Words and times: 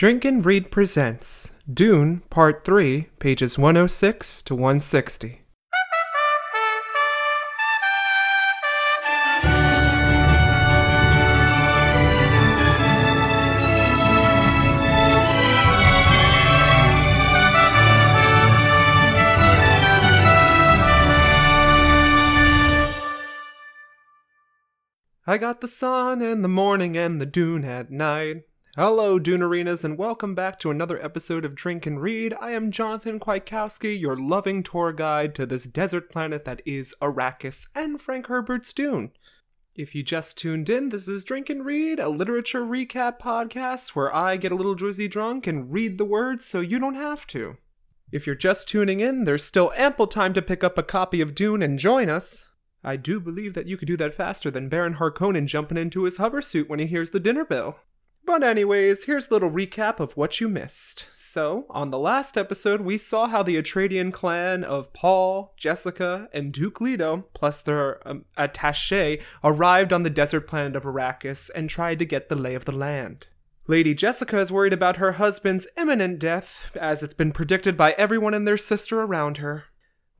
Drink 0.00 0.24
and 0.24 0.42
Read 0.42 0.70
presents 0.70 1.50
Dune 1.70 2.22
Part 2.30 2.64
3, 2.64 3.08
pages 3.18 3.58
106 3.58 4.40
to 4.44 4.54
160. 4.54 5.42
I 25.26 25.36
got 25.36 25.60
the 25.60 25.68
sun 25.68 26.22
in 26.22 26.40
the 26.40 26.48
morning 26.48 26.96
and 26.96 27.20
the 27.20 27.26
dune 27.26 27.66
at 27.66 27.90
night. 27.90 28.44
Hello, 28.76 29.18
Dune 29.18 29.42
Arenas, 29.42 29.82
and 29.82 29.98
welcome 29.98 30.36
back 30.36 30.60
to 30.60 30.70
another 30.70 31.04
episode 31.04 31.44
of 31.44 31.56
Drink 31.56 31.86
and 31.86 32.00
Read. 32.00 32.32
I 32.40 32.52
am 32.52 32.70
Jonathan 32.70 33.18
Kwiatkowski, 33.18 34.00
your 34.00 34.16
loving 34.16 34.62
tour 34.62 34.92
guide 34.92 35.34
to 35.34 35.44
this 35.44 35.64
desert 35.64 36.08
planet 36.08 36.44
that 36.44 36.62
is 36.64 36.94
Arrakis 37.02 37.66
and 37.74 38.00
Frank 38.00 38.28
Herbert's 38.28 38.72
Dune. 38.72 39.10
If 39.74 39.96
you 39.96 40.04
just 40.04 40.38
tuned 40.38 40.70
in, 40.70 40.90
this 40.90 41.08
is 41.08 41.24
Drink 41.24 41.50
and 41.50 41.66
Read, 41.66 41.98
a 41.98 42.08
literature 42.08 42.62
recap 42.62 43.18
podcast 43.18 43.96
where 43.96 44.14
I 44.14 44.36
get 44.36 44.52
a 44.52 44.54
little 44.54 44.76
drizzy 44.76 45.10
drunk 45.10 45.48
and 45.48 45.72
read 45.72 45.98
the 45.98 46.04
words 46.04 46.44
so 46.44 46.60
you 46.60 46.78
don't 46.78 46.94
have 46.94 47.26
to. 47.26 47.56
If 48.12 48.24
you're 48.24 48.36
just 48.36 48.68
tuning 48.68 49.00
in, 49.00 49.24
there's 49.24 49.42
still 49.42 49.72
ample 49.76 50.06
time 50.06 50.32
to 50.34 50.42
pick 50.42 50.62
up 50.62 50.78
a 50.78 50.84
copy 50.84 51.20
of 51.20 51.34
Dune 51.34 51.60
and 51.60 51.76
join 51.76 52.08
us. 52.08 52.46
I 52.84 52.94
do 52.94 53.18
believe 53.18 53.54
that 53.54 53.66
you 53.66 53.76
could 53.76 53.88
do 53.88 53.96
that 53.96 54.14
faster 54.14 54.48
than 54.48 54.68
Baron 54.68 54.94
Harkonnen 54.94 55.46
jumping 55.46 55.76
into 55.76 56.04
his 56.04 56.18
hover 56.18 56.40
suit 56.40 56.70
when 56.70 56.78
he 56.78 56.86
hears 56.86 57.10
the 57.10 57.18
dinner 57.18 57.44
bell. 57.44 57.80
But, 58.24 58.42
anyways, 58.42 59.04
here's 59.04 59.30
a 59.30 59.34
little 59.34 59.50
recap 59.50 59.98
of 59.98 60.16
what 60.16 60.40
you 60.40 60.48
missed. 60.48 61.06
So, 61.14 61.66
on 61.68 61.90
the 61.90 61.98
last 61.98 62.36
episode, 62.36 62.80
we 62.80 62.96
saw 62.96 63.26
how 63.26 63.42
the 63.42 63.56
Atreidian 63.56 64.12
clan 64.12 64.62
of 64.62 64.92
Paul, 64.92 65.54
Jessica, 65.56 66.28
and 66.32 66.52
Duke 66.52 66.80
Leto, 66.80 67.24
plus 67.34 67.62
their 67.62 68.06
um, 68.06 68.26
attache, 68.36 69.20
arrived 69.42 69.92
on 69.92 70.04
the 70.04 70.10
desert 70.10 70.46
planet 70.46 70.76
of 70.76 70.84
Arrakis 70.84 71.50
and 71.54 71.68
tried 71.68 71.98
to 71.98 72.04
get 72.04 72.28
the 72.28 72.36
lay 72.36 72.54
of 72.54 72.66
the 72.66 72.72
land. 72.72 73.26
Lady 73.66 73.94
Jessica 73.94 74.38
is 74.40 74.50
worried 74.50 74.72
about 74.72 74.96
her 74.96 75.12
husband's 75.12 75.68
imminent 75.76 76.18
death, 76.18 76.76
as 76.76 77.02
it's 77.02 77.14
been 77.14 77.30
predicted 77.30 77.76
by 77.76 77.92
everyone 77.92 78.34
and 78.34 78.46
their 78.46 78.56
sister 78.56 79.00
around 79.00 79.36
her. 79.36 79.66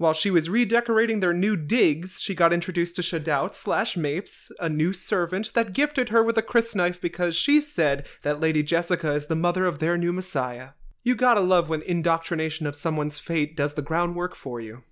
While 0.00 0.14
she 0.14 0.30
was 0.30 0.48
redecorating 0.48 1.20
their 1.20 1.34
new 1.34 1.56
digs, 1.56 2.22
she 2.22 2.34
got 2.34 2.54
introduced 2.54 2.96
to 2.96 3.02
Shadout 3.02 3.52
slash 3.52 3.98
Mapes, 3.98 4.50
a 4.58 4.66
new 4.66 4.94
servant 4.94 5.52
that 5.52 5.74
gifted 5.74 6.08
her 6.08 6.22
with 6.22 6.38
a 6.38 6.42
crysknife 6.42 7.02
because 7.02 7.36
she 7.36 7.60
said 7.60 8.06
that 8.22 8.40
Lady 8.40 8.62
Jessica 8.62 9.12
is 9.12 9.26
the 9.26 9.36
mother 9.36 9.66
of 9.66 9.78
their 9.78 9.98
new 9.98 10.10
messiah. 10.10 10.70
You 11.02 11.14
gotta 11.14 11.42
love 11.42 11.68
when 11.68 11.82
indoctrination 11.82 12.66
of 12.66 12.76
someone's 12.76 13.18
fate 13.18 13.54
does 13.54 13.74
the 13.74 13.82
groundwork 13.82 14.34
for 14.34 14.58
you. 14.58 14.84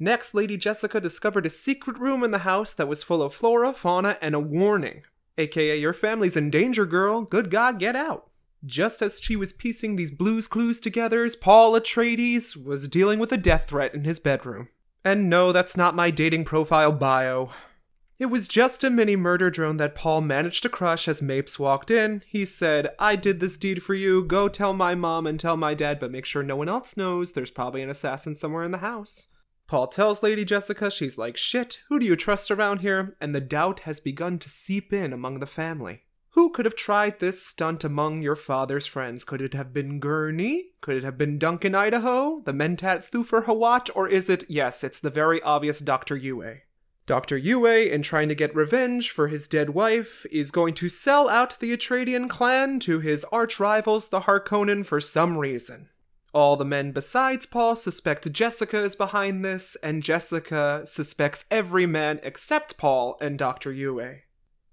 Next, 0.00 0.34
Lady 0.34 0.56
Jessica 0.56 1.00
discovered 1.00 1.46
a 1.46 1.50
secret 1.50 1.96
room 2.00 2.24
in 2.24 2.32
the 2.32 2.38
house 2.38 2.74
that 2.74 2.88
was 2.88 3.04
full 3.04 3.22
of 3.22 3.32
flora, 3.32 3.72
fauna, 3.72 4.18
and 4.20 4.34
a 4.34 4.40
warning. 4.40 5.04
AKA, 5.38 5.76
your 5.76 5.92
family's 5.92 6.36
in 6.36 6.50
danger, 6.50 6.86
girl. 6.86 7.22
Good 7.22 7.52
God, 7.52 7.78
get 7.78 7.94
out. 7.94 8.30
Just 8.66 9.00
as 9.00 9.20
she 9.20 9.36
was 9.36 9.52
piecing 9.52 9.94
these 9.94 10.10
blues 10.10 10.48
clues 10.48 10.80
together, 10.80 11.28
Paul 11.40 11.74
Atreides 11.74 12.56
was 12.56 12.88
dealing 12.88 13.20
with 13.20 13.30
a 13.30 13.36
death 13.36 13.68
threat 13.68 13.94
in 13.94 14.02
his 14.02 14.18
bedroom. 14.18 14.68
And 15.04 15.30
no, 15.30 15.52
that's 15.52 15.76
not 15.76 15.94
my 15.94 16.10
dating 16.10 16.44
profile 16.44 16.90
bio. 16.90 17.50
It 18.18 18.26
was 18.26 18.48
just 18.48 18.82
a 18.82 18.90
mini 18.90 19.14
murder 19.14 19.50
drone 19.50 19.76
that 19.76 19.94
Paul 19.94 20.22
managed 20.22 20.62
to 20.62 20.68
crush 20.68 21.06
as 21.06 21.22
Mapes 21.22 21.58
walked 21.58 21.90
in. 21.90 22.22
He 22.26 22.44
said, 22.44 22.88
I 22.98 23.14
did 23.14 23.38
this 23.38 23.56
deed 23.56 23.82
for 23.82 23.94
you. 23.94 24.24
Go 24.24 24.48
tell 24.48 24.72
my 24.72 24.94
mom 24.94 25.26
and 25.26 25.38
tell 25.38 25.56
my 25.56 25.74
dad, 25.74 26.00
but 26.00 26.10
make 26.10 26.24
sure 26.24 26.42
no 26.42 26.56
one 26.56 26.68
else 26.68 26.96
knows. 26.96 27.34
There's 27.34 27.50
probably 27.50 27.82
an 27.82 27.90
assassin 27.90 28.34
somewhere 28.34 28.64
in 28.64 28.72
the 28.72 28.78
house. 28.78 29.28
Paul 29.68 29.86
tells 29.86 30.22
Lady 30.22 30.44
Jessica, 30.44 30.90
she's 30.90 31.18
like, 31.18 31.36
shit, 31.36 31.82
who 31.88 31.98
do 31.98 32.06
you 32.06 32.16
trust 32.16 32.50
around 32.50 32.80
here? 32.80 33.14
And 33.20 33.34
the 33.34 33.40
doubt 33.40 33.80
has 33.80 34.00
begun 34.00 34.38
to 34.38 34.48
seep 34.48 34.92
in 34.92 35.12
among 35.12 35.40
the 35.40 35.46
family. 35.46 36.02
Who 36.36 36.50
could 36.50 36.66
have 36.66 36.76
tried 36.76 37.18
this 37.18 37.42
stunt 37.42 37.82
among 37.82 38.20
your 38.20 38.36
father's 38.36 38.86
friends? 38.86 39.24
Could 39.24 39.40
it 39.40 39.54
have 39.54 39.72
been 39.72 39.98
Gurney? 39.98 40.72
Could 40.82 40.98
it 40.98 41.02
have 41.02 41.16
been 41.16 41.38
Duncan 41.38 41.74
Idaho? 41.74 42.42
The 42.44 42.52
Mentat 42.52 43.10
Thufir 43.10 43.46
Hawat? 43.46 43.88
Or 43.94 44.06
is 44.06 44.28
it, 44.28 44.44
yes, 44.46 44.84
it's 44.84 45.00
the 45.00 45.08
very 45.08 45.40
obvious 45.40 45.78
Dr. 45.78 46.14
Yue? 46.14 46.58
Dr. 47.06 47.38
Yue, 47.38 47.64
in 47.64 48.02
trying 48.02 48.28
to 48.28 48.34
get 48.34 48.54
revenge 48.54 49.10
for 49.10 49.28
his 49.28 49.48
dead 49.48 49.70
wife, 49.70 50.26
is 50.30 50.50
going 50.50 50.74
to 50.74 50.90
sell 50.90 51.30
out 51.30 51.58
the 51.58 51.74
Atreidian 51.74 52.28
clan 52.28 52.80
to 52.80 53.00
his 53.00 53.24
arch 53.32 53.58
rivals, 53.58 54.10
the 54.10 54.20
Harkonnen, 54.20 54.84
for 54.84 55.00
some 55.00 55.38
reason. 55.38 55.88
All 56.34 56.56
the 56.56 56.66
men 56.66 56.92
besides 56.92 57.46
Paul 57.46 57.76
suspect 57.76 58.30
Jessica 58.30 58.82
is 58.82 58.94
behind 58.94 59.42
this, 59.42 59.74
and 59.82 60.02
Jessica 60.02 60.82
suspects 60.84 61.46
every 61.50 61.86
man 61.86 62.20
except 62.22 62.76
Paul 62.76 63.16
and 63.22 63.38
Dr. 63.38 63.72
Yue. 63.72 64.18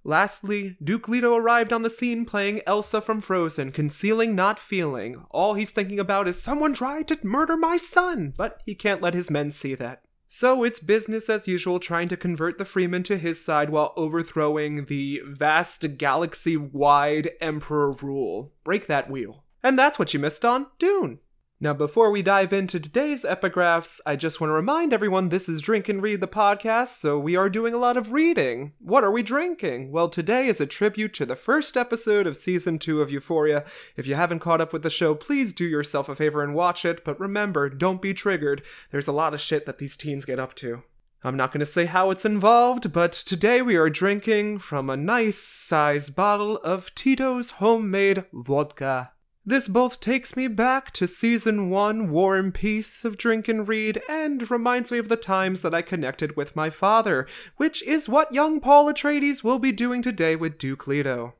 Lastly, 0.06 0.75
Duke 0.84 1.08
Leto 1.08 1.36
arrived 1.36 1.72
on 1.72 1.81
the 1.81 1.90
scene 1.90 2.25
playing 2.25 2.62
Elsa 2.68 3.00
from 3.00 3.22
Frozen, 3.22 3.72
concealing 3.72 4.36
not 4.36 4.59
feeling. 4.59 5.24
All 5.30 5.53
he's 5.53 5.72
thinking 5.72 6.00
about 6.00 6.28
is 6.28 6.41
someone 6.41 6.74
tried 6.74 7.08
to 7.08 7.19
murder 7.24 7.56
my 7.56 7.78
son, 7.78 8.34
but 8.36 8.62
he 8.66 8.75
can't 8.75 9.02
let 9.02 9.14
his 9.14 9.31
men 9.31 9.52
see 9.52 9.75
that. 9.75 10.03
So 10.28 10.64
it's 10.64 10.80
business 10.80 11.30
as 11.30 11.47
usual 11.47 11.80
trying 11.80 12.08
to 12.09 12.18
convert 12.18 12.58
the 12.58 12.66
Freeman 12.66 13.03
to 13.03 13.18
his 13.18 13.44
side 13.44 13.69
while 13.69 13.94
overthrowing 13.96 14.86
the 14.86 15.22
vast 15.25 15.97
galaxy 15.97 16.58
wide 16.58 17.30
Emperor 17.40 17.91
rule. 17.91 18.52
Break 18.64 18.88
that 18.88 19.09
wheel. 19.09 19.44
And 19.62 19.78
that's 19.78 20.00
what 20.00 20.14
you 20.14 20.20
missed 20.20 20.44
on 20.44 20.66
Dune. 20.80 21.20
Now, 21.63 21.72
before 21.74 22.12
we 22.12 22.22
dive 22.22 22.51
into 22.51 22.78
today's 22.78 23.24
epigraphs, 23.24 24.01
I 24.06 24.18
just 24.18 24.41
want 24.41 24.50
to 24.50 24.53
remind 24.53 24.91
everyone 24.91 25.29
this 25.29 25.47
is 25.47 25.62
Drink 25.62 25.88
and 25.88 26.03
Read 26.03 26.19
the 26.19 26.28
podcast, 26.28 26.90
so 26.90 27.18
we 27.18 27.38
are 27.38 27.47
doing 27.47 27.74
a 27.74 27.78
lot 27.78 27.96
of 27.96 28.12
reading. 28.12 28.74
What 28.79 29.06
are 29.06 29.12
we 29.12 29.24
drinking? 29.24 29.90
Well, 29.90 30.09
today 30.09 30.47
is 30.47 30.59
a 30.59 30.66
tribute 30.66 31.13
to 31.13 31.25
the 31.25 31.38
first 31.38 31.78
episode 31.78 32.28
of 32.28 32.35
season 32.35 32.79
two 32.79 33.02
of 33.02 33.09
Euphoria. 33.09 33.63
If 33.96 34.06
you 34.07 34.16
haven't 34.16 34.40
caught 34.40 34.59
up 34.59 34.73
with 34.73 34.84
the 34.84 34.90
show, 34.90 35.16
please 35.16 35.53
do 35.53 35.63
yourself 35.63 36.09
a 36.09 36.16
favor 36.16 36.44
and 36.44 36.53
watch 36.53 36.84
it, 36.84 37.06
but 37.06 37.18
remember, 37.18 37.69
don't 37.69 38.02
be 38.02 38.13
triggered. 38.13 38.62
There's 38.91 39.07
a 39.07 39.13
lot 39.13 39.34
of 39.34 39.40
shit 39.40 39.66
that 39.66 39.78
these 39.78 39.96
teens 39.96 40.25
get 40.25 40.40
up 40.40 40.56
to. 40.56 40.84
I'm 41.23 41.38
not 41.38 41.53
going 41.53 41.62
to 41.62 41.66
say 41.66 41.85
how 41.85 42.12
it's 42.12 42.25
involved, 42.25 42.91
but 42.91 43.13
today 43.13 43.62
we 43.62 43.78
are 43.78 43.90
drinking 43.90 44.59
from 44.59 44.90
a 44.90 44.97
nice 44.97 45.38
sized 45.38 46.13
bottle 46.13 46.57
of 46.57 46.94
Tito's 46.94 47.52
homemade 47.52 48.25
vodka. 48.34 49.13
This 49.46 49.68
both 49.68 50.00
takes 50.00 50.38
me 50.38 50.48
back 50.48 50.92
to 50.92 51.06
season 51.06 51.70
one, 51.70 52.09
War 52.09 52.38
and 52.38 52.54
Peace 52.54 53.04
of 53.04 53.18
Drink 53.18 53.50
and 53.50 53.68
Read, 53.68 54.02
and 54.08 54.50
reminds 54.50 54.90
me 54.90 55.00
of 55.00 55.09
the 55.09 55.18
times 55.18 55.62
that 55.64 55.76
I 55.76 55.81
connected 55.81 56.38
with 56.38 56.56
my 56.56 56.70
father, 56.70 57.28
which 57.58 57.84
is 57.84 58.08
what 58.08 58.34
young 58.34 58.62
Paul 58.62 58.88
Atreides 58.88 59.44
will 59.44 59.59
be 59.59 59.74
doing 59.74 60.02
today 60.02 60.38
with 60.38 60.58
Duke 60.58 60.88
Leto. 60.88 61.34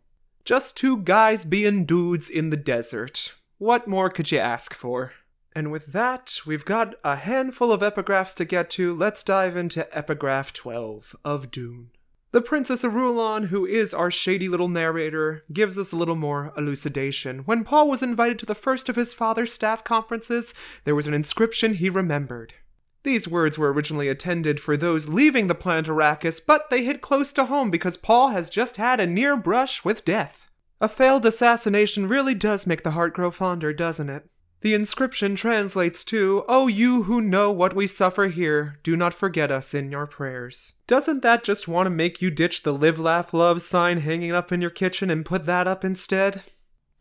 Just 0.44 0.76
two 0.76 0.98
guys 0.98 1.46
being 1.46 1.86
dudes 1.86 2.30
in 2.30 2.50
the 2.50 2.58
desert. 2.58 3.36
What 3.58 3.88
more 3.88 4.10
could 4.10 4.34
you 4.34 4.40
ask 4.40 4.74
for? 4.74 5.14
And 5.56 5.72
with 5.72 5.94
that, 5.94 6.42
we've 6.46 6.66
got 6.66 6.96
a 7.06 7.16
handful 7.16 7.72
of 7.72 7.80
epigraphs 7.80 8.36
to 8.36 8.44
get 8.44 8.70
to. 8.72 8.94
Let's 8.94 9.24
dive 9.24 9.56
into 9.56 9.88
epigraph 9.98 10.52
12 10.52 11.16
of 11.24 11.52
Dune. 11.52 11.92
The 12.34 12.42
Princess 12.42 12.84
Irulan, 12.84 13.50
who 13.50 13.64
is 13.64 13.94
our 13.94 14.10
shady 14.10 14.50
little 14.50 14.68
narrator, 14.68 15.44
gives 15.54 15.78
us 15.78 15.92
a 15.92 15.96
little 15.96 16.16
more 16.16 16.52
elucidation. 16.58 17.42
When 17.46 17.64
Paul 17.64 17.88
was 17.88 18.02
invited 18.02 18.40
to 18.40 18.48
the 18.48 18.56
first 18.56 18.90
of 18.90 18.96
his 18.96 19.14
father's 19.14 19.54
staff 19.54 19.84
conferences, 19.84 20.56
there 20.84 20.96
was 20.96 21.06
an 21.06 21.14
inscription 21.14 21.76
he 21.76 21.92
remembered. 21.92 22.56
These 23.04 23.28
words 23.28 23.60
were 23.60 23.72
originally 23.72 24.10
intended 24.10 24.60
for 24.60 24.76
those 24.76 25.08
leaving 25.08 25.46
the 25.46 25.54
planet 25.54 25.86
Arrakis, 25.86 26.42
but 26.44 26.72
they 26.72 26.84
hit 26.84 27.02
close 27.02 27.34
to 27.34 27.46
home 27.46 27.70
because 27.70 27.98
Paul 27.98 28.30
has 28.30 28.50
just 28.50 28.78
had 28.78 29.00
a 29.00 29.06
near 29.06 29.38
brush 29.38 29.86
with 29.86 30.04
death. 30.04 30.50
A 30.82 30.88
failed 30.88 31.28
assassination 31.28 32.10
really 32.10 32.34
does 32.34 32.66
make 32.66 32.82
the 32.82 32.92
heart 32.92 33.14
grow 33.14 33.30
fonder, 33.30 33.74
doesn't 33.74 34.10
it? 34.10 34.28
The 34.64 34.74
inscription 34.74 35.36
translates 35.36 36.06
to, 36.06 36.46
Oh, 36.48 36.68
you 36.68 37.04
who 37.04 37.20
know 37.20 37.52
what 37.52 37.76
we 37.76 37.86
suffer 37.86 38.28
here, 38.28 38.80
do 38.82 38.96
not 38.96 39.14
forget 39.14 39.52
us 39.52 39.74
in 39.74 39.92
your 39.92 40.08
prayers. 40.08 40.76
Doesn't 40.88 41.22
that 41.22 41.44
just 41.44 41.68
want 41.68 41.86
to 41.88 41.90
make 41.90 42.22
you 42.22 42.32
ditch 42.32 42.64
the 42.64 42.74
live, 42.74 42.98
laugh, 42.98 43.34
love 43.34 43.62
sign 43.62 43.98
hanging 43.98 44.32
up 44.32 44.54
in 44.54 44.62
your 44.62 44.70
kitchen 44.70 45.10
and 45.10 45.26
put 45.26 45.46
that 45.48 45.68
up 45.68 45.84
instead? 45.84 46.44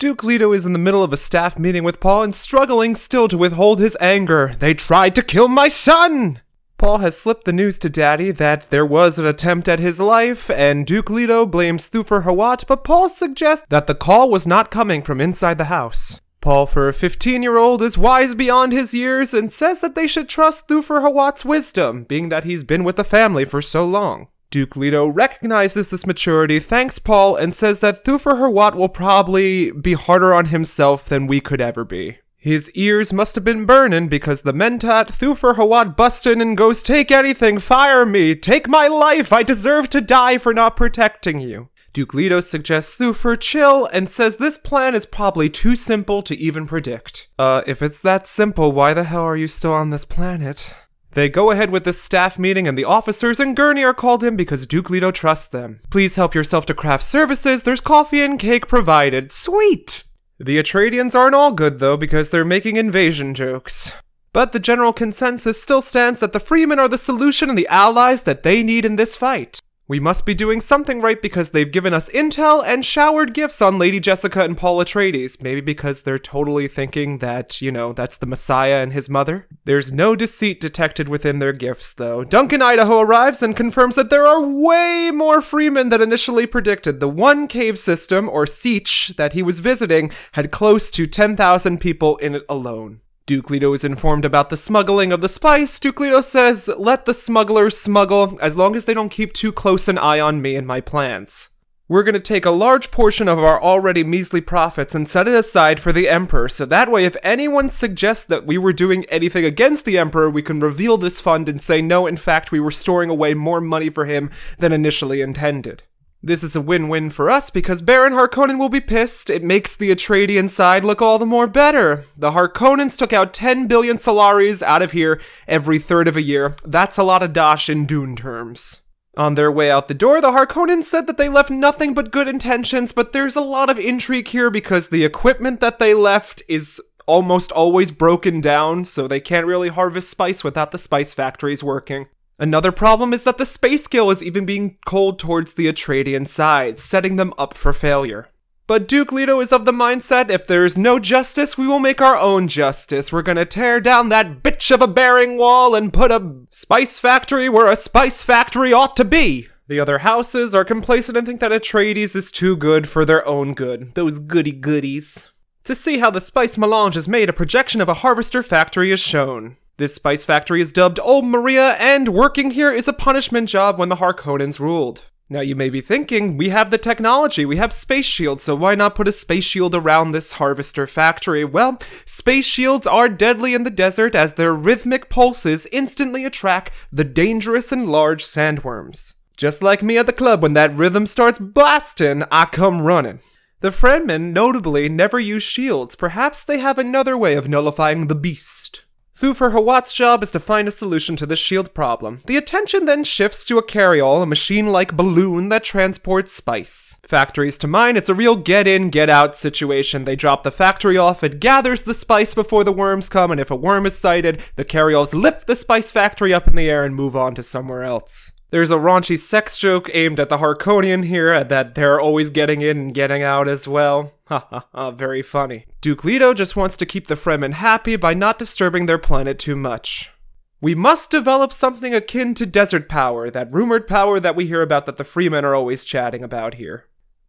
Duke 0.01 0.25
Leto 0.25 0.53
is 0.53 0.67
in 0.67 0.73
the 0.73 0.79
middle 0.81 1.05
of 1.05 1.13
a 1.13 1.17
staff 1.17 1.57
meeting 1.57 1.85
with 1.85 2.01
Paul 2.01 2.25
and 2.25 2.35
struggling 2.35 2.97
still 2.97 3.29
to 3.29 3.39
withhold 3.39 3.79
his 3.79 3.97
anger. 4.01 4.57
They 4.59 4.75
tried 4.75 5.15
to 5.15 5.23
kill 5.23 5.47
my 5.47 5.69
son! 5.69 6.41
Paul 6.79 6.99
has 6.99 7.17
slipped 7.17 7.45
the 7.45 7.53
news 7.53 7.79
to 7.79 7.89
Daddy 7.89 8.33
that 8.33 8.71
there 8.71 8.85
was 8.85 9.21
an 9.21 9.27
attempt 9.29 9.69
at 9.69 9.79
his 9.79 10.01
life, 10.01 10.51
and 10.51 10.85
Duke 10.85 11.09
Leto 11.09 11.47
blames 11.47 11.89
Thufir 11.89 12.25
Hawat, 12.25 12.67
but 12.67 12.83
Paul 12.83 13.09
suggests 13.09 13.69
that 13.69 13.87
the 13.87 13.95
call 13.95 14.29
was 14.29 14.49
not 14.49 14.73
coming 14.73 15.01
from 15.01 15.21
inside 15.21 15.59
the 15.59 15.67
house. 15.67 16.21
Paul, 16.43 16.67
for 16.67 16.89
a 16.89 16.93
15 16.93 17.43
year 17.43 17.57
old, 17.57 17.81
is 17.81 17.97
wise 17.97 18.35
beyond 18.35 18.73
his 18.73 18.93
years 18.93 19.33
and 19.33 19.51
says 19.51 19.81
that 19.81 19.95
they 19.95 20.07
should 20.07 20.29
trust 20.29 20.69
Thufir 20.69 21.01
Hawat's 21.01 21.45
wisdom, 21.45 22.05
being 22.05 22.29
that 22.29 22.45
he's 22.45 22.65
been 22.65 22.85
with 22.85 22.97
the 22.97 23.05
family 23.05 23.47
for 23.47 23.63
so 23.63 23.87
long. 23.87 24.27
Duke 24.51 24.77
Leto 24.77 25.07
recognizes 25.07 25.89
this 25.89 26.07
maturity, 26.07 26.59
thanks 26.59 26.99
Paul, 26.99 27.37
and 27.37 27.55
says 27.55 27.81
that 27.81 28.05
Thufir 28.05 28.35
Hawat 28.35 28.75
will 28.75 28.91
probably 28.91 29.71
be 29.71 29.95
harder 29.95 30.35
on 30.35 30.47
himself 30.47 31.09
than 31.09 31.27
we 31.27 31.41
could 31.41 31.63
ever 31.63 31.85
be. 31.85 32.19
His 32.37 32.73
ears 32.73 33.13
must 33.13 33.37
have 33.37 33.45
been 33.45 33.65
burning 33.65 34.09
because 34.09 34.43
the 34.43 34.53
Mentat 34.53 35.07
Thufir 35.07 35.55
Hawat 35.55 35.97
busts 35.97 36.27
in 36.27 36.41
and 36.41 36.57
goes, 36.57 36.83
Take 36.83 37.13
anything, 37.13 37.61
fire 37.61 38.05
me, 38.05 38.35
take 38.35 38.69
my 38.69 38.89
life, 38.89 39.33
I 39.33 39.45
deserve 39.45 39.89
to 39.91 40.01
die 40.01 40.39
for 40.39 40.53
not 40.53 40.77
protecting 40.77 41.39
you. 41.39 41.69
Duke 41.93 42.15
Leto 42.15 42.41
suggests 42.41 42.97
Thufir 42.97 43.39
chill 43.39 43.85
and 43.87 44.09
says 44.09 44.37
this 44.37 44.57
plan 44.57 44.95
is 44.95 45.05
probably 45.05 45.51
too 45.51 45.77
simple 45.77 46.23
to 46.23 46.35
even 46.39 46.67
predict. 46.67 47.29
Uh, 47.39 47.61
if 47.67 47.83
it's 47.83 48.01
that 48.01 48.27
simple, 48.27 48.73
why 48.73 48.95
the 48.95 49.05
hell 49.05 49.23
are 49.23 49.37
you 49.37 49.47
still 49.47 49.75
on 49.75 49.91
this 49.91 50.07
planet? 50.07 50.75
They 51.13 51.29
go 51.29 51.51
ahead 51.51 51.69
with 51.69 51.85
the 51.85 51.93
staff 51.93 52.39
meeting, 52.39 52.67
and 52.67 52.79
the 52.79 52.87
officers 52.87 53.39
and 53.39 53.55
Gurney 53.55 53.85
are 53.85 53.93
called 53.93 54.25
in 54.25 54.35
because 54.37 54.67
Duke 54.67 54.89
Leto 54.89 55.11
trusts 55.11 55.49
them. 55.49 55.81
Please 55.91 56.17
help 56.17 56.35
yourself 56.35 56.65
to 56.67 56.75
craft 56.75 57.05
services. 57.05 57.63
There's 57.63 57.83
coffee 57.83 58.23
and 58.23 58.39
cake 58.39 58.67
provided. 58.67 59.31
Sweet! 59.31 60.05
The 60.39 60.59
Atreidians 60.59 61.15
aren't 61.15 61.35
all 61.35 61.53
good, 61.53 61.79
though, 61.79 61.99
because 61.99 62.31
they're 62.31 62.47
making 62.47 62.77
invasion 62.77 63.35
jokes. 63.35 63.93
But 64.33 64.53
the 64.53 64.59
general 64.59 64.95
consensus 64.95 65.61
still 65.61 65.83
stands 65.83 66.21
that 66.21 66.33
the 66.33 66.41
Freemen 66.41 66.79
are 66.79 66.89
the 66.89 66.97
solution 66.97 67.51
and 67.51 67.59
the 67.59 67.69
allies 67.69 68.23
that 68.23 68.43
they 68.43 68.63
need 68.63 68.87
in 68.87 68.97
this 68.97 69.15
fight. 69.15 69.61
We 69.93 70.01
must 70.01 70.25
be 70.25 70.33
doing 70.33 70.63
something 70.63 71.03
right 71.03 71.21
because 71.21 71.51
they've 71.51 71.71
given 71.71 71.93
us 71.93 72.09
intel 72.13 72.65
and 72.67 72.83
showered 72.83 73.35
gifts 73.35 73.61
on 73.61 73.79
Lady 73.79 74.01
Jessica 74.01 74.43
and 74.43 74.57
Paul 74.57 74.83
Atreides. 74.83 75.43
Maybe 75.43 75.61
because 75.61 76.01
they're 76.01 76.19
totally 76.19 76.67
thinking 76.67 77.19
that, 77.19 77.61
you 77.61 77.71
know, 77.71 77.93
that's 77.93 78.17
the 78.17 78.25
Messiah 78.25 78.77
and 78.77 78.95
his 78.95 79.11
mother. 79.11 79.47
There's 79.67 79.93
no 79.93 80.17
deceit 80.17 80.63
detected 80.63 81.11
within 81.11 81.41
their 81.41 81.53
gifts, 81.53 81.93
though. 81.93 82.25
Duncan 82.25 82.63
Idaho 82.63 83.01
arrives 83.01 83.43
and 83.43 83.55
confirms 83.55 83.97
that 83.97 84.09
there 84.09 84.27
are 84.27 84.41
way 84.41 85.11
more 85.13 85.43
freemen 85.43 85.91
than 85.91 86.01
initially 86.01 86.47
predicted. 86.47 86.99
The 86.99 87.07
one 87.07 87.47
cave 87.47 87.79
system, 87.79 88.31
or 88.31 88.47
Sietch, 88.47 89.17
that 89.17 89.35
he 89.35 89.43
was 89.43 89.61
visiting 89.61 90.11
had 90.33 90.51
close 90.51 90.91
to 90.93 91.07
10,000 91.07 91.81
people 91.83 92.17
in 92.17 92.35
it 92.35 92.47
alone. 92.49 93.02
Duke 93.25 93.51
is 93.51 93.85
informed 93.85 94.25
about 94.25 94.51
the 94.51 94.57
smuggling 94.57 95.13
of 95.13 95.21
the 95.21 95.29
spice. 95.29 95.79
Duke 95.79 96.01
says, 96.25 96.69
let 96.77 97.05
the 97.05 97.15
smugglers 97.15 97.77
smuggle, 97.77 98.37
as 98.43 98.57
long 98.57 98.75
as 98.75 98.85
they 98.85 98.95
don't 98.95 99.11
keep 99.11 99.33
too 99.33 99.53
close 99.53 99.87
an 99.87 99.97
eye 99.99 100.19
on 100.19 100.43
me 100.43 100.57
and 100.57 100.67
my 100.67 100.81
plans. 100.81 101.51
We're 101.89 102.03
going 102.05 102.15
to 102.15 102.21
take 102.21 102.47
a 102.47 102.51
large 102.51 102.91
portion 102.91 103.29
of 103.29 103.39
our 103.39 103.63
already 103.63 104.03
measly 104.03 104.41
profits 104.41 104.95
and 104.95 105.07
set 105.07 105.29
it 105.29 105.35
aside 105.35 105.79
for 105.79 105.93
the 105.93 106.09
Emperor, 106.09 106.49
so 106.49 106.65
that 106.65 106.91
way, 106.91 107.05
if 107.05 107.17
anyone 107.23 107.69
suggests 107.69 108.25
that 108.27 108.47
we 108.47 108.57
were 108.57 108.73
doing 108.73 109.05
anything 109.05 109.45
against 109.45 109.85
the 109.85 109.99
Emperor, 109.99 110.31
we 110.31 110.43
can 110.43 110.59
reveal 110.59 110.97
this 110.97 111.21
fund 111.21 111.49
and 111.49 111.61
say, 111.61 111.83
no, 111.83 112.07
in 112.07 112.17
fact, 112.17 112.51
we 112.51 112.61
were 112.61 112.71
storing 112.71 113.11
away 113.11 113.35
more 113.35 113.61
money 113.61 113.91
for 113.91 114.07
him 114.07 114.31
than 114.59 114.73
initially 114.73 115.21
intended. 115.21 115.83
This 116.25 116.45
is 116.45 116.55
a 116.55 116.61
win-win 116.61 117.11
for 117.11 117.29
us 117.29 117.51
because 117.51 117.83
Baron 117.83 118.13
Harkonnen 118.13 118.57
will 118.57 118.69
be 118.69 118.81
pissed. 118.81 119.29
It 119.29 119.43
makes 119.43 119.75
the 119.75 119.91
Atreidian 119.91 120.49
side 120.49 120.85
look 120.85 121.03
all 121.03 121.19
the 121.19 121.27
more 121.27 121.49
better. 121.49 122.05
The 122.17 122.31
Harkonnens 122.31 122.97
took 122.97 123.13
out 123.13 123.35
10 123.35 123.67
billion 123.67 123.99
Solaris 123.99 124.63
out 124.63 124.83
of 124.83 124.93
here 124.93 125.21
every 125.49 125.81
third 125.81 126.07
of 126.07 126.15
a 126.15 126.23
year. 126.23 126.55
That's 126.65 126.97
a 126.97 127.03
lot 127.03 127.25
of 127.25 127.33
dosh 127.33 127.69
in 127.69 127.87
Dune 127.87 128.15
terms. 128.15 128.79
On 129.17 129.35
their 129.35 129.51
way 129.51 129.69
out 129.69 129.89
the 129.89 129.95
door, 129.95 130.21
the 130.21 130.31
Harkonnens 130.31 130.85
said 130.85 131.09
that 131.09 131.17
they 131.17 131.29
left 131.29 131.51
nothing 131.51 131.93
but 131.93 132.13
good 132.13 132.29
intentions, 132.29 132.93
but 132.93 133.13
there's 133.13 133.37
a 133.37 133.41
lot 133.41 133.69
of 133.69 133.79
intrigue 133.79 134.29
here 134.29 134.49
because 134.49 134.89
the 134.89 135.05
equipment 135.05 135.59
that 135.59 135.81
they 135.81 135.93
left 135.93 136.41
is 136.49 136.81
almost 137.07 137.51
always 137.51 137.91
broken 137.91 138.41
down, 138.41 138.85
so 138.85 139.09
they 139.09 139.21
can't 139.21 139.47
really 139.47 139.69
harvest 139.69 140.09
spice 140.09 140.45
without 140.45 140.71
the 140.71 140.79
spice 140.79 141.13
factories 141.13 141.65
working. 141.65 142.07
Another 142.43 142.73
problem 142.73 143.15
is 143.15 143.23
that 143.23 143.39
the 143.39 143.47
space 143.47 143.85
skill 143.85 144.11
is 144.11 144.21
even 144.21 144.45
being 144.45 144.77
culled 144.85 145.21
towards 145.21 145.55
the 145.55 145.73
Atreidian 145.73 146.27
side, 146.27 146.81
setting 146.81 147.15
them 147.15 147.33
up 147.39 147.55
for 147.55 147.73
failure. 147.73 148.31
But 148.67 148.89
Duke 148.89 149.13
Leto 149.13 149.39
is 149.39 149.53
of 149.53 149.65
the 149.65 149.71
mindset 149.71 150.29
if 150.29 150.49
there 150.49 150.65
is 150.65 150.77
no 150.77 150.99
justice, 150.99 151.57
we 151.57 151.69
will 151.69 151.79
make 151.79 152.01
our 152.01 152.17
own 152.17 152.49
justice. 152.49 153.13
We're 153.13 153.23
gonna 153.23 153.45
tear 153.45 153.81
down 153.81 154.09
that 154.09 154.43
bitch 154.43 154.73
of 154.73 154.83
a 154.83 154.89
bearing 154.89 155.39
wall 155.39 155.77
and 155.77 155.93
put 155.93 156.11
a 156.11 156.41
spice 156.51 156.99
factory 156.99 157.49
where 157.49 157.71
a 157.71 157.77
spice 157.77 158.25
factory 158.25 158.73
ought 158.73 158.97
to 158.97 159.05
be. 159.05 159.47
The 159.69 159.79
other 159.79 159.99
houses 159.99 160.53
are 160.53 160.65
complacent 160.65 161.17
and 161.17 161.25
think 161.25 161.39
that 161.39 161.53
Atreides 161.53 162.17
is 162.17 162.33
too 162.33 162.57
good 162.57 162.89
for 162.89 163.05
their 163.05 163.25
own 163.25 163.55
good. 163.55 163.95
Those 163.95 164.19
goody 164.19 164.51
goodies. 164.51 165.31
To 165.63 165.77
see 165.77 165.99
how 165.99 166.11
the 166.11 166.21
spice 166.21 166.59
melange 166.59 166.97
is 166.97 167.07
made, 167.07 167.29
a 167.29 167.33
projection 167.33 167.81
of 167.81 167.89
a 167.89 167.95
harvester 168.03 168.43
factory 168.43 168.91
is 168.91 168.99
shown. 168.99 169.59
This 169.83 169.97
spice 169.97 170.25
factory 170.25 170.61
is 170.61 170.71
dubbed 170.71 171.01
Old 171.03 171.25
Maria, 171.25 171.71
and 171.71 172.11
working 172.11 172.53
here 172.53 172.71
is 172.71 172.87
a 172.87 172.93
punishment 172.93 173.49
job 173.49 173.81
when 173.81 173.89
the 173.89 173.97
Harkonnens 173.97 174.61
ruled. 174.61 175.07
Now 175.29 175.41
you 175.41 175.57
may 175.57 175.71
be 175.71 175.81
thinking, 175.81 176.37
we 176.37 176.51
have 176.51 176.71
the 176.71 176.79
technology, 176.79 177.45
we 177.45 177.57
have 177.57 177.73
space 177.73 178.05
shields, 178.05 178.45
so 178.45 178.55
why 178.55 178.77
not 178.77 178.95
put 178.95 179.09
a 179.09 179.11
space 179.11 179.43
shield 179.43 179.75
around 179.75 180.13
this 180.13 180.35
harvester 180.35 180.87
factory? 180.87 181.45
Well, 181.45 181.81
space 182.05 182.45
shields 182.45 182.87
are 182.87 183.09
deadly 183.09 183.55
in 183.55 183.65
the 183.65 183.71
desert 183.71 184.15
as 184.15 184.35
their 184.35 184.55
rhythmic 184.55 185.09
pulses 185.09 185.67
instantly 185.73 186.25
attract 186.25 186.71
the 186.93 187.03
dangerous 187.03 187.73
and 187.73 187.85
large 187.85 188.23
sandworms. 188.23 189.17
Just 189.37 189.65
like 189.65 189.83
me 189.83 189.99
at 189.99 190.07
the 190.07 190.13
club 190.13 190.45
when 190.45 190.53
that 190.53 190.77
rhythm 190.77 191.07
starts 191.07 191.41
blasting, 191.41 192.23
I 192.31 192.45
come 192.45 192.83
running. 192.83 193.19
The 193.63 193.71
Fremen 193.71 194.33
notably 194.33 194.89
never 194.89 195.19
use 195.19 195.43
shields. 195.43 195.97
Perhaps 195.97 196.45
they 196.45 196.61
have 196.61 196.79
another 196.79 197.19
way 197.19 197.35
of 197.35 197.49
nullifying 197.49 198.07
the 198.07 198.15
beast. 198.15 198.85
Thufir 199.23 199.53
Hawat's 199.53 199.93
job 199.93 200.25
is 200.25 200.33
to 200.33 200.41
find 200.41 200.67
a 200.67 200.73
solution 200.73 201.15
to 201.15 201.27
the 201.27 201.37
shield 201.37 201.73
problem. 201.75 202.19
The 202.27 202.37
attention 202.37 202.87
then 202.87 203.05
shifts 203.05 203.45
to 203.45 203.57
a 203.57 203.63
carryall, 203.65 204.21
a 204.21 204.27
machine-like 204.27 204.97
balloon 204.97 205.49
that 205.49 205.63
transports 205.63 206.33
spice. 206.33 206.99
Factories 207.07 207.57
to 207.59 207.69
mine, 207.69 207.97
it's 207.97 208.09
a 208.09 208.17
real 208.17 208.35
get-in, 208.35 208.91
get-out 208.91 209.37
situation. 209.37 210.07
They 210.07 210.17
drop 210.17 210.43
the 210.43 210.51
factory 210.51 210.99
off, 210.99 211.23
it 211.23 211.39
gathers 211.39 211.83
the 211.83 211.95
spice 211.95 212.35
before 212.35 212.65
the 212.65 212.73
worms 212.73 213.09
come, 213.09 213.31
and 213.31 213.41
if 213.41 213.49
a 213.49 213.55
worm 213.55 213.87
is 213.87 213.97
sighted, 213.97 214.43
the 214.57 214.65
carryalls 214.65 215.15
lift 215.15 215.47
the 215.47 215.55
spice 215.55 215.93
factory 215.93 216.35
up 216.35 216.49
in 216.49 216.57
the 216.57 216.69
air 216.69 216.85
and 216.85 216.97
move 216.97 217.15
on 217.15 217.37
to 217.37 217.45
somewhere 217.45 217.85
else. 217.85 218.33
There's 218.53 218.71
a 218.71 218.77
raunchy 218.77 219.19
sex 219.19 219.57
joke 219.57 219.89
aimed 219.95 220.21
at 220.21 220.29
the 220.29 220.37
Harkonian 220.37 221.05
here 221.05 221.43
that 221.43 221.75
they're 221.75 221.99
always 221.99 222.29
getting 222.29 222.61
in 222.61 222.77
and 222.77 222.95
getting 222.95 223.23
out 223.23 223.49
as 223.49 223.67
well. 223.67 224.13
Ha 224.33 224.47
ha 224.49 224.67
ha, 224.73 224.91
very 224.91 225.21
funny. 225.21 225.67
Duke 225.83 226.05
Leto 226.05 226.33
just 226.33 226.57
wants 226.57 226.75
to 226.79 226.87
keep 226.87 227.07
the 227.07 227.17
Fremen 227.17 227.53
happy 227.53 227.97
by 227.97 228.15
not 228.15 228.39
disturbing 228.39 228.87
their 228.87 228.97
planet 228.97 229.39
too 229.39 229.57
much. 229.57 230.11
We 230.59 230.75
must 230.75 231.11
develop 231.11 231.53
something 231.53 231.95
akin 231.95 232.33
to 232.35 232.47
desert 232.47 232.89
power, 232.89 233.29
that 233.29 233.53
rumored 233.53 233.87
power 233.87 234.19
that 234.21 234.35
we 234.35 234.47
hear 234.47 234.63
about 234.63 234.87
that 234.87 234.97
the 234.97 235.05
Freemen 235.05 235.45
are 235.45 235.55
always 235.55 235.85
chatting 235.85 236.25
about 236.25 236.55
here. 236.55 236.87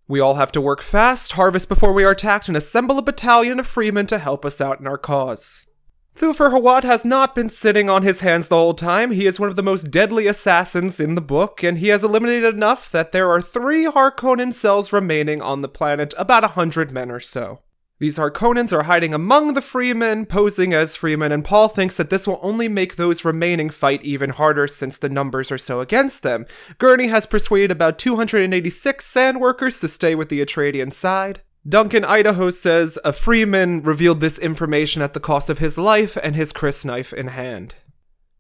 We 0.07 0.21
all 0.21 0.35
have 0.35 0.53
to 0.53 0.61
work 0.61 0.81
fast, 0.81 1.33
harvest 1.33 1.67
before 1.67 1.91
we 1.91 2.05
are 2.05 2.11
attacked, 2.11 2.47
and 2.47 2.55
assemble 2.55 2.97
a 2.97 3.01
battalion 3.01 3.59
of 3.59 3.67
freemen 3.67 4.07
to 4.07 4.17
help 4.17 4.45
us 4.45 4.61
out 4.61 4.79
in 4.79 4.87
our 4.87 4.97
cause. 4.97 5.65
Thufir 6.15 6.51
Hawat 6.51 6.83
has 6.83 7.03
not 7.03 7.33
been 7.33 7.49
sitting 7.49 7.89
on 7.89 8.03
his 8.03 8.19
hands 8.19 8.47
the 8.47 8.55
whole 8.55 8.75
time. 8.75 9.11
He 9.11 9.25
is 9.25 9.39
one 9.39 9.49
of 9.49 9.55
the 9.55 9.63
most 9.63 9.89
deadly 9.89 10.27
assassins 10.27 10.99
in 10.99 11.15
the 11.15 11.21
book, 11.21 11.63
and 11.63 11.79
he 11.79 11.87
has 11.87 12.03
eliminated 12.03 12.53
enough 12.53 12.91
that 12.91 13.11
there 13.11 13.31
are 13.31 13.41
three 13.41 13.85
Harkonnen 13.85 14.53
cells 14.53 14.93
remaining 14.93 15.41
on 15.41 15.61
the 15.61 15.67
planet, 15.67 16.13
about 16.17 16.43
a 16.43 16.49
hundred 16.49 16.91
men 16.91 17.09
or 17.09 17.19
so. 17.19 17.61
These 17.99 18.17
Harkonnens 18.17 18.73
are 18.73 18.83
hiding 18.83 19.13
among 19.13 19.53
the 19.53 19.61
Freemen, 19.61 20.25
posing 20.25 20.73
as 20.73 20.95
Freemen, 20.95 21.31
and 21.31 21.45
Paul 21.45 21.69
thinks 21.69 21.97
that 21.97 22.09
this 22.09 22.27
will 22.27 22.39
only 22.43 22.67
make 22.67 22.95
those 22.95 23.23
remaining 23.23 23.69
fight 23.69 24.03
even 24.03 24.31
harder 24.31 24.67
since 24.67 24.97
the 24.97 25.09
numbers 25.09 25.51
are 25.51 25.57
so 25.57 25.79
against 25.79 26.21
them. 26.21 26.45
Gurney 26.79 27.07
has 27.07 27.25
persuaded 27.25 27.71
about 27.71 27.97
286 27.97 29.05
sand 29.05 29.39
workers 29.39 29.79
to 29.79 29.87
stay 29.87 30.15
with 30.15 30.29
the 30.29 30.41
Atreidian 30.41 30.91
side. 30.91 31.41
Duncan 31.67 32.03
Idaho 32.03 32.49
says 32.49 32.99
a 33.05 33.13
freeman 33.13 33.83
revealed 33.83 34.19
this 34.19 34.37
information 34.37 35.01
at 35.01 35.13
the 35.13 35.21
cost 35.21 35.49
of 35.49 35.59
his 35.59 35.77
life 35.77 36.17
and 36.21 36.35
his 36.35 36.51
crysknife 36.51 37.13
in 37.13 37.27
hand. 37.27 37.75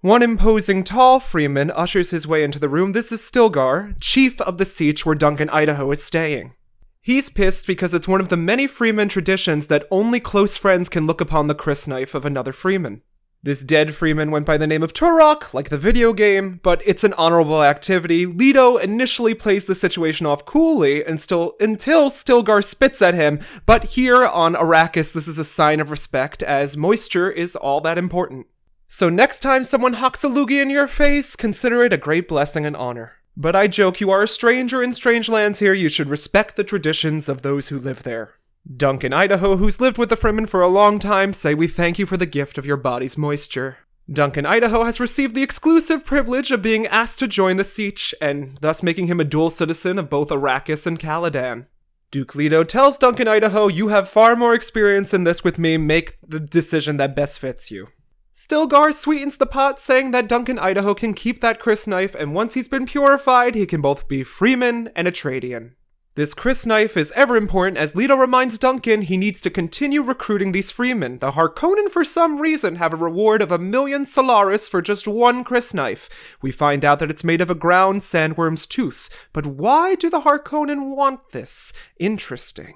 One 0.01 0.21
imposing 0.21 0.83
tall 0.83 1.21
freeman 1.21 1.71
ushers 1.71 2.09
his 2.09 2.27
way 2.27 2.43
into 2.43 2.59
the 2.59 2.67
room. 2.67 2.91
This 2.91 3.13
is 3.13 3.21
Stilgar, 3.21 3.95
chief 4.01 4.41
of 4.41 4.57
the 4.57 4.65
sietch 4.65 5.05
where 5.05 5.15
Duncan 5.15 5.49
Idaho 5.51 5.89
is 5.91 6.03
staying. 6.03 6.53
He's 6.99 7.29
pissed 7.29 7.65
because 7.65 7.93
it's 7.93 8.09
one 8.09 8.19
of 8.19 8.27
the 8.27 8.35
many 8.35 8.67
freeman 8.67 9.07
traditions 9.07 9.67
that 9.67 9.87
only 9.89 10.19
close 10.19 10.57
friends 10.57 10.89
can 10.89 11.07
look 11.07 11.21
upon 11.21 11.47
the 11.47 11.55
crysknife 11.55 12.13
of 12.13 12.25
another 12.25 12.51
freeman. 12.51 13.03
This 13.45 13.61
dead 13.61 13.93
Freeman 13.93 14.31
went 14.31 14.45
by 14.45 14.55
the 14.55 14.67
name 14.67 14.83
of 14.83 14.93
Turok, 14.93 15.53
like 15.53 15.67
the 15.67 15.75
video 15.75 16.13
game, 16.13 16.61
but 16.63 16.81
it's 16.85 17.03
an 17.03 17.11
honorable 17.15 17.61
activity. 17.61 18.25
Leto 18.25 18.77
initially 18.77 19.33
plays 19.33 19.65
the 19.65 19.75
situation 19.75 20.25
off 20.25 20.45
coolly 20.45 21.03
and 21.03 21.19
still, 21.19 21.55
until 21.59 22.09
Stilgar 22.09 22.63
spits 22.63 23.01
at 23.01 23.13
him, 23.13 23.41
but 23.65 23.83
here 23.83 24.25
on 24.25 24.53
Arrakis, 24.53 25.13
this 25.13 25.27
is 25.27 25.37
a 25.37 25.43
sign 25.43 25.81
of 25.81 25.91
respect, 25.91 26.41
as 26.41 26.77
moisture 26.77 27.29
is 27.29 27.57
all 27.57 27.81
that 27.81 27.97
important. 27.97 28.47
So 28.87 29.09
next 29.09 29.41
time 29.41 29.65
someone 29.65 29.93
hawks 29.93 30.23
a 30.23 30.29
loogie 30.29 30.61
in 30.61 30.69
your 30.69 30.87
face, 30.87 31.35
consider 31.35 31.83
it 31.83 31.91
a 31.91 31.97
great 31.97 32.29
blessing 32.29 32.65
and 32.65 32.77
honor. 32.77 33.15
But 33.35 33.57
I 33.57 33.67
joke, 33.67 33.99
you 33.99 34.09
are 34.09 34.23
a 34.23 34.27
stranger 34.27 34.81
in 34.81 34.93
strange 34.93 35.27
lands 35.27 35.59
here, 35.59 35.73
you 35.73 35.89
should 35.89 36.07
respect 36.07 36.55
the 36.55 36.63
traditions 36.63 37.27
of 37.27 37.41
those 37.41 37.67
who 37.67 37.77
live 37.77 38.03
there. 38.03 38.35
Duncan 38.65 39.11
Idaho, 39.11 39.57
who's 39.57 39.81
lived 39.81 39.97
with 39.97 40.07
the 40.07 40.15
Fremen 40.15 40.47
for 40.47 40.61
a 40.61 40.69
long 40.69 40.97
time, 40.97 41.33
say 41.33 41.53
we 41.53 41.67
thank 41.67 41.99
you 41.99 42.05
for 42.05 42.15
the 42.15 42.25
gift 42.25 42.57
of 42.57 42.65
your 42.65 42.77
body's 42.77 43.17
moisture. 43.17 43.77
Duncan 44.11 44.45
Idaho 44.45 44.85
has 44.85 45.01
received 45.01 45.35
the 45.35 45.43
exclusive 45.43 46.05
privilege 46.05 46.49
of 46.49 46.61
being 46.61 46.87
asked 46.87 47.19
to 47.19 47.27
join 47.27 47.57
the 47.57 47.63
Sietch, 47.63 48.13
and 48.21 48.57
thus 48.61 48.81
making 48.81 49.07
him 49.07 49.19
a 49.19 49.25
dual 49.25 49.49
citizen 49.49 49.99
of 49.99 50.09
both 50.09 50.29
Arrakis 50.29 50.87
and 50.87 50.97
Caladan. 50.97 51.67
Duke 52.09 52.35
Leto 52.35 52.63
tells 52.63 52.97
Duncan 52.97 53.27
Idaho, 53.27 53.67
You 53.67 53.89
have 53.89 54.07
far 54.07 54.35
more 54.35 54.53
experience 54.53 55.13
in 55.13 55.25
this 55.25 55.43
with 55.43 55.59
me, 55.59 55.77
make 55.77 56.15
the 56.21 56.39
decision 56.39 56.97
that 56.97 57.15
best 57.15 57.39
fits 57.39 57.69
you. 57.69 57.89
Stilgar 58.33 58.93
sweetens 58.93 59.37
the 59.37 59.45
pot, 59.45 59.79
saying 59.79 60.11
that 60.11 60.29
Duncan 60.29 60.57
Idaho 60.57 60.93
can 60.93 61.13
keep 61.13 61.41
that 61.41 61.59
crysknife, 61.59 62.15
and 62.15 62.33
once 62.33 62.53
he's 62.53 62.67
been 62.67 62.85
purified, 62.85 63.55
he 63.55 63.65
can 63.65 63.81
both 63.81 64.07
be 64.07 64.23
Freeman 64.23 64.89
and 64.95 65.07
Atreidian. 65.07 65.73
This 66.15 66.35
crysknife 66.35 66.95
is 66.95 67.11
ever 67.15 67.35
important 67.35 67.79
as 67.79 67.95
Leto 67.95 68.15
reminds 68.15 68.59
Duncan 68.59 69.01
he 69.01 69.17
needs 69.17 69.41
to 69.41 69.49
continue 69.49 70.03
recruiting 70.03 70.51
these 70.51 70.69
freemen. 70.69 71.17
The 71.17 71.31
Harkonnen, 71.31 71.89
for 71.89 72.03
some 72.03 72.39
reason, 72.39 72.75
have 72.75 72.93
a 72.93 72.97
reward 72.97 73.41
of 73.41 73.51
a 73.51 73.57
million 73.57 74.05
Solaris 74.05 74.67
for 74.67 74.79
just 74.79 75.07
one 75.07 75.43
Chris 75.43 75.73
knife. 75.73 76.37
We 76.39 76.51
find 76.51 76.85
out 76.85 76.99
that 76.99 77.09
it's 77.09 77.23
made 77.23 77.41
of 77.41 77.49
a 77.49 77.55
ground 77.55 78.01
sandworm's 78.01 78.67
tooth. 78.67 79.27
But 79.33 79.47
why 79.47 79.95
do 79.95 80.07
the 80.07 80.21
Harkonnen 80.21 80.95
want 80.95 81.31
this? 81.31 81.73
Interesting. 81.97 82.75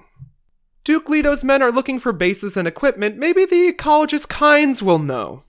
Duke 0.82 1.08
Leto's 1.08 1.44
men 1.44 1.62
are 1.62 1.70
looking 1.70 2.00
for 2.00 2.12
bases 2.12 2.56
and 2.56 2.66
equipment. 2.66 3.18
Maybe 3.18 3.44
the 3.44 3.72
ecologist 3.72 4.26
Kynes 4.26 4.82
will 4.82 4.98
know. 4.98 5.44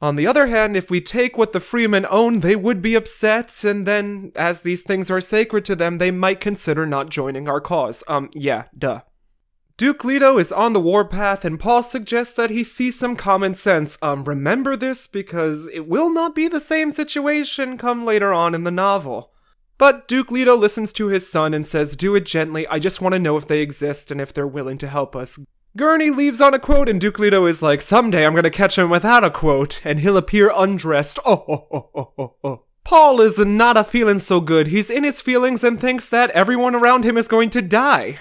On 0.00 0.16
the 0.16 0.26
other 0.26 0.48
hand, 0.48 0.76
if 0.76 0.90
we 0.90 1.00
take 1.00 1.38
what 1.38 1.52
the 1.52 1.60
freemen 1.60 2.06
own, 2.10 2.40
they 2.40 2.54
would 2.54 2.82
be 2.82 2.94
upset, 2.94 3.64
and 3.64 3.86
then, 3.86 4.30
as 4.36 4.60
these 4.60 4.82
things 4.82 5.10
are 5.10 5.22
sacred 5.22 5.64
to 5.64 5.74
them, 5.74 5.96
they 5.96 6.10
might 6.10 6.38
consider 6.38 6.84
not 6.84 7.08
joining 7.08 7.48
our 7.48 7.62
cause. 7.62 8.04
Um, 8.06 8.28
yeah, 8.34 8.64
duh. 8.76 9.00
Duke 9.78 10.04
Leto 10.04 10.38
is 10.38 10.52
on 10.52 10.72
the 10.72 10.80
warpath, 10.80 11.44
and 11.44 11.60
Paul 11.60 11.82
suggests 11.82 12.34
that 12.34 12.50
he 12.50 12.64
see 12.64 12.90
some 12.90 13.16
common 13.16 13.54
sense. 13.54 13.98
Um, 14.02 14.24
remember 14.24 14.76
this 14.76 15.06
because 15.06 15.66
it 15.68 15.86
will 15.86 16.10
not 16.10 16.34
be 16.34 16.48
the 16.48 16.60
same 16.60 16.90
situation 16.90 17.76
come 17.76 18.04
later 18.04 18.32
on 18.32 18.54
in 18.54 18.64
the 18.64 18.70
novel. 18.70 19.32
But 19.78 20.08
Duke 20.08 20.30
Leto 20.30 20.56
listens 20.56 20.92
to 20.94 21.08
his 21.08 21.30
son 21.30 21.52
and 21.52 21.66
says, 21.66 21.94
Do 21.96 22.14
it 22.14 22.24
gently, 22.24 22.66
I 22.68 22.78
just 22.78 23.02
want 23.02 23.14
to 23.14 23.18
know 23.18 23.36
if 23.36 23.46
they 23.46 23.60
exist 23.60 24.10
and 24.10 24.18
if 24.18 24.32
they're 24.32 24.46
willing 24.46 24.78
to 24.78 24.88
help 24.88 25.14
us. 25.14 25.38
Gurney 25.76 26.08
leaves 26.08 26.40
on 26.40 26.54
a 26.54 26.58
quote, 26.58 26.88
and 26.88 26.98
Duke 26.98 27.18
Leto 27.18 27.44
is 27.44 27.60
like, 27.60 27.82
Someday 27.82 28.24
I'm 28.24 28.34
gonna 28.34 28.48
catch 28.48 28.78
him 28.78 28.88
without 28.88 29.22
a 29.22 29.30
quote, 29.30 29.82
and 29.84 30.00
he'll 30.00 30.16
appear 30.16 30.50
undressed. 30.54 31.18
Oh, 31.26 31.44
oh, 31.46 31.90
oh, 31.94 32.12
oh, 32.16 32.34
oh. 32.42 32.62
Paul 32.82 33.20
is 33.20 33.38
not 33.38 33.76
a 33.76 33.84
feeling 33.84 34.18
so 34.18 34.40
good. 34.40 34.68
He's 34.68 34.88
in 34.88 35.04
his 35.04 35.20
feelings 35.20 35.62
and 35.62 35.78
thinks 35.78 36.08
that 36.08 36.30
everyone 36.30 36.74
around 36.74 37.04
him 37.04 37.18
is 37.18 37.28
going 37.28 37.50
to 37.50 37.60
die. 37.60 38.18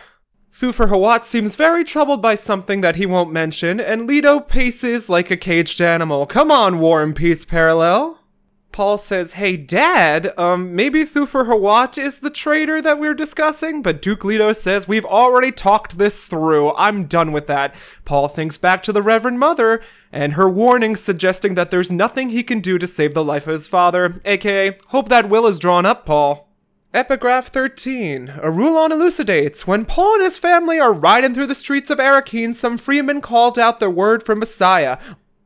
Thufir 0.51 0.89
Hawat 0.89 1.23
seems 1.23 1.55
very 1.55 1.85
troubled 1.85 2.21
by 2.21 2.35
something 2.35 2.81
that 2.81 2.97
he 2.97 3.05
won't 3.05 3.31
mention, 3.31 3.79
and 3.79 4.05
Leto 4.05 4.39
paces 4.41 5.07
like 5.07 5.31
a 5.31 5.37
caged 5.37 5.79
animal. 5.79 6.25
Come 6.25 6.51
on, 6.51 6.79
War 6.79 7.03
and 7.03 7.15
Peace 7.15 7.45
Parallel. 7.45 8.19
Paul 8.75 8.97
says, 8.97 9.31
Hey, 9.31 9.55
Dad, 9.55 10.37
um, 10.37 10.75
maybe 10.75 11.05
Thufir 11.05 11.45
Hawat 11.45 11.97
is 11.97 12.19
the 12.19 12.29
traitor 12.29 12.81
that 12.81 12.99
we're 12.99 13.13
discussing, 13.13 13.81
but 13.81 14.01
Duke 14.01 14.25
Leto 14.25 14.51
says, 14.51 14.85
We've 14.85 15.05
already 15.05 15.53
talked 15.53 15.97
this 15.97 16.27
through. 16.27 16.75
I'm 16.75 17.05
done 17.05 17.31
with 17.31 17.47
that. 17.47 17.73
Paul 18.03 18.27
thinks 18.27 18.57
back 18.57 18.83
to 18.83 18.91
the 18.91 19.01
Reverend 19.01 19.39
Mother 19.39 19.81
and 20.11 20.33
her 20.33 20.49
warning 20.49 20.97
suggesting 20.97 21.55
that 21.55 21.71
there's 21.71 21.89
nothing 21.89 22.27
he 22.27 22.43
can 22.43 22.59
do 22.59 22.77
to 22.77 22.85
save 22.85 23.13
the 23.13 23.23
life 23.23 23.47
of 23.47 23.53
his 23.53 23.69
father, 23.69 24.19
aka, 24.25 24.77
hope 24.87 25.07
that 25.07 25.29
will 25.29 25.47
is 25.47 25.57
drawn 25.57 25.85
up, 25.85 26.05
Paul. 26.05 26.49
Epigraph 26.93 27.47
13. 27.47 28.27
A 28.27 28.41
Irulan 28.41 28.91
elucidates. 28.91 29.65
When 29.65 29.85
Paul 29.85 30.15
and 30.15 30.23
his 30.23 30.37
family 30.37 30.81
are 30.81 30.91
riding 30.91 31.33
through 31.33 31.47
the 31.47 31.55
streets 31.55 31.89
of 31.89 31.99
Arakeen, 31.99 32.53
some 32.53 32.77
freemen 32.77 33.21
called 33.21 33.57
out 33.57 33.79
their 33.79 33.89
word 33.89 34.21
for 34.21 34.35
Messiah 34.35 34.97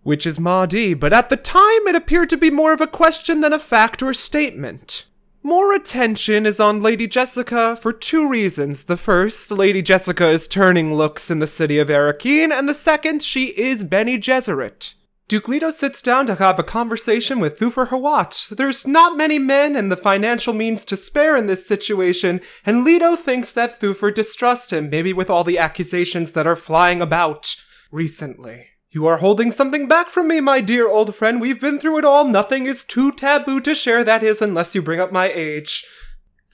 which 0.04 0.26
is 0.26 0.40
Mahdi, 0.40 0.94
but 0.94 1.14
at 1.14 1.30
the 1.30 1.38
time 1.38 1.88
it 1.88 1.96
appeared 1.96 2.30
to 2.30 2.38
be 2.38 2.50
more 2.50 2.74
of 2.74 2.82
a 2.82 2.88
question 2.88 3.42
than 3.42 3.54
a 3.54 3.60
fact 3.60 4.02
or 4.02 4.14
statement. 4.14 5.06
More 5.42 5.74
attention 5.74 6.46
is 6.46 6.60
on 6.60 6.82
Lady 6.82 7.08
Jessica 7.08 7.78
for 7.78 7.94
two 7.94 8.28
reasons. 8.28 8.84
The 8.84 8.98
first, 8.98 9.52
Lady 9.52 9.82
Jessica 9.82 10.28
is 10.28 10.48
turning 10.50 10.94
looks 10.94 11.32
in 11.32 11.40
the 11.40 11.48
city 11.48 11.80
of 11.80 11.88
Arakeen, 11.88 12.52
and 12.52 12.68
the 12.68 12.74
second, 12.74 13.24
she 13.24 13.58
is 13.58 13.86
Bene 13.86 14.18
Gesserit. 14.18 14.96
Duke 15.30 15.48
Leto 15.48 15.70
sits 15.70 16.02
down 16.02 16.26
to 16.26 16.36
have 16.36 16.58
a 16.58 16.64
conversation 16.64 17.40
with 17.40 17.60
Thufir 17.60 17.90
Hawat. 17.90 18.50
There's 18.50 18.88
not 18.88 19.16
many 19.16 19.38
men 19.38 19.76
and 19.76 19.92
the 19.92 19.96
financial 19.96 20.54
means 20.54 20.84
to 20.86 20.98
spare 20.98 21.38
in 21.38 21.46
this 21.46 21.68
situation, 21.68 22.42
and 22.66 22.84
Leto 22.84 23.16
thinks 23.16 23.52
that 23.52 23.80
Thufir 23.80 24.14
distrusts 24.14 24.74
him, 24.74 24.90
maybe 24.90 25.14
with 25.14 25.30
all 25.30 25.44
the 25.44 25.60
accusations 25.60 26.32
that 26.32 26.48
are 26.48 26.56
flying 26.56 27.00
about 27.00 27.56
recently. 27.92 28.70
You 28.92 29.06
are 29.06 29.18
holding 29.18 29.52
something 29.52 29.88
back 29.88 30.08
from 30.08 30.28
me, 30.28 30.42
my 30.42 30.62
dear 30.62 30.90
old 30.90 31.14
friend. 31.14 31.40
We've 31.40 31.62
been 31.62 31.78
through 31.78 32.00
it 32.00 32.06
all. 32.06 32.26
Nothing 32.26 32.66
is 32.66 32.84
too 32.84 33.12
taboo 33.12 33.62
to 33.62 33.76
share, 33.76 34.04
that 34.04 34.24
is, 34.24 34.42
unless 34.42 34.74
you 34.74 34.82
bring 34.82 35.00
up 35.00 35.12
my 35.12 35.30
age. 35.30 35.86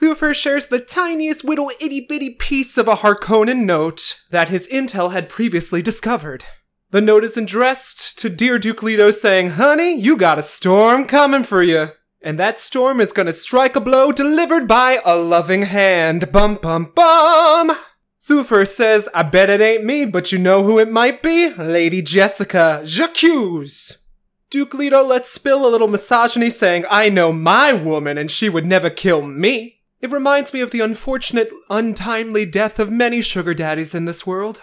Thufir 0.01 0.35
shares 0.35 0.67
the 0.67 0.81
tiniest 0.81 1.45
little 1.45 1.71
itty 1.79 2.01
bitty 2.01 2.31
piece 2.31 2.77
of 2.77 2.89
a 2.89 2.95
Harkonnen 2.95 3.63
note 3.63 4.19
that 4.31 4.49
his 4.49 4.67
intel 4.67 5.13
had 5.13 5.29
previously 5.29 5.81
discovered. 5.81 6.43
The 6.91 6.99
note 6.99 7.23
is 7.23 7.37
addressed 7.37 8.19
to 8.19 8.29
Dear 8.29 8.59
Duke 8.59 8.83
Leto 8.83 9.11
saying, 9.11 9.51
Honey, 9.51 9.97
you 9.97 10.17
got 10.17 10.37
a 10.37 10.43
storm 10.43 11.05
coming 11.05 11.43
for 11.43 11.63
you. 11.63 11.91
And 12.21 12.37
that 12.37 12.59
storm 12.59 12.99
is 12.99 13.13
gonna 13.13 13.31
strike 13.31 13.77
a 13.77 13.79
blow 13.79 14.11
delivered 14.11 14.67
by 14.67 14.99
a 15.05 15.15
loving 15.15 15.61
hand. 15.61 16.33
Bum 16.33 16.55
bum 16.55 16.91
bum! 16.93 17.77
Thufir 18.27 18.67
says, 18.67 19.07
I 19.13 19.21
bet 19.21 19.51
it 19.51 19.61
ain't 19.61 19.85
me, 19.85 20.05
but 20.05 20.31
you 20.31 20.39
know 20.39 20.63
who 20.63 20.79
it 20.79 20.89
might 20.89 21.21
be? 21.21 21.53
Lady 21.53 22.01
Jessica. 22.01 22.81
J'accuse. 22.83 23.99
Duke 24.49 24.73
Leto 24.73 25.03
lets 25.03 25.29
spill 25.29 25.65
a 25.65 25.69
little 25.69 25.87
misogyny 25.87 26.49
saying, 26.49 26.85
I 26.89 27.09
know 27.09 27.31
my 27.31 27.71
woman 27.73 28.17
and 28.17 28.31
she 28.31 28.49
would 28.49 28.65
never 28.65 28.89
kill 28.89 29.21
me. 29.21 29.81
It 30.01 30.11
reminds 30.11 30.53
me 30.53 30.61
of 30.61 30.71
the 30.71 30.81
unfortunate, 30.81 31.51
untimely 31.69 32.45
death 32.45 32.79
of 32.79 32.91
many 32.91 33.21
sugar 33.21 33.53
daddies 33.53 33.93
in 33.93 34.05
this 34.05 34.25
world. 34.25 34.61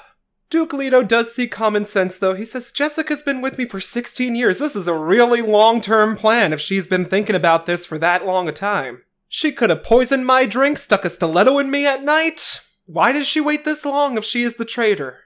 Duke 0.51 0.73
Leto 0.73 1.03
does 1.03 1.33
see 1.33 1.47
common 1.47 1.85
sense 1.85 2.19
though. 2.19 2.35
He 2.35 2.45
says, 2.45 2.73
Jessica's 2.73 3.23
been 3.23 3.41
with 3.41 3.59
me 3.59 3.65
for 3.65 3.81
16 3.81 4.35
years. 4.35 4.59
This 4.59 4.75
is 4.75 4.89
a 4.89 4.95
really 4.95 5.41
long 5.41 5.81
term 5.81 6.17
plan 6.17 6.53
if 6.53 6.61
she's 6.61 6.89
been 6.89 7.05
thinking 7.05 7.37
about 7.37 7.67
this 7.67 7.87
for 7.87 7.97
that 7.99 8.27
long 8.27 8.49
a 8.49 8.53
time. 8.53 9.03
She 9.29 9.53
could 9.53 9.71
have 9.71 9.85
poisoned 9.85 10.27
my 10.27 10.47
drink, 10.47 10.79
stuck 10.79 11.05
a 11.05 11.11
stiletto 11.11 11.59
in 11.59 11.71
me 11.71 11.87
at 11.87 12.03
night. 12.03 12.61
Why 12.87 13.13
did 13.13 13.27
she 13.27 13.41
wait 13.41 13.65
this 13.65 13.85
long 13.85 14.17
if 14.17 14.25
she 14.25 14.43
is 14.43 14.57
the 14.57 14.65
traitor? 14.65 15.21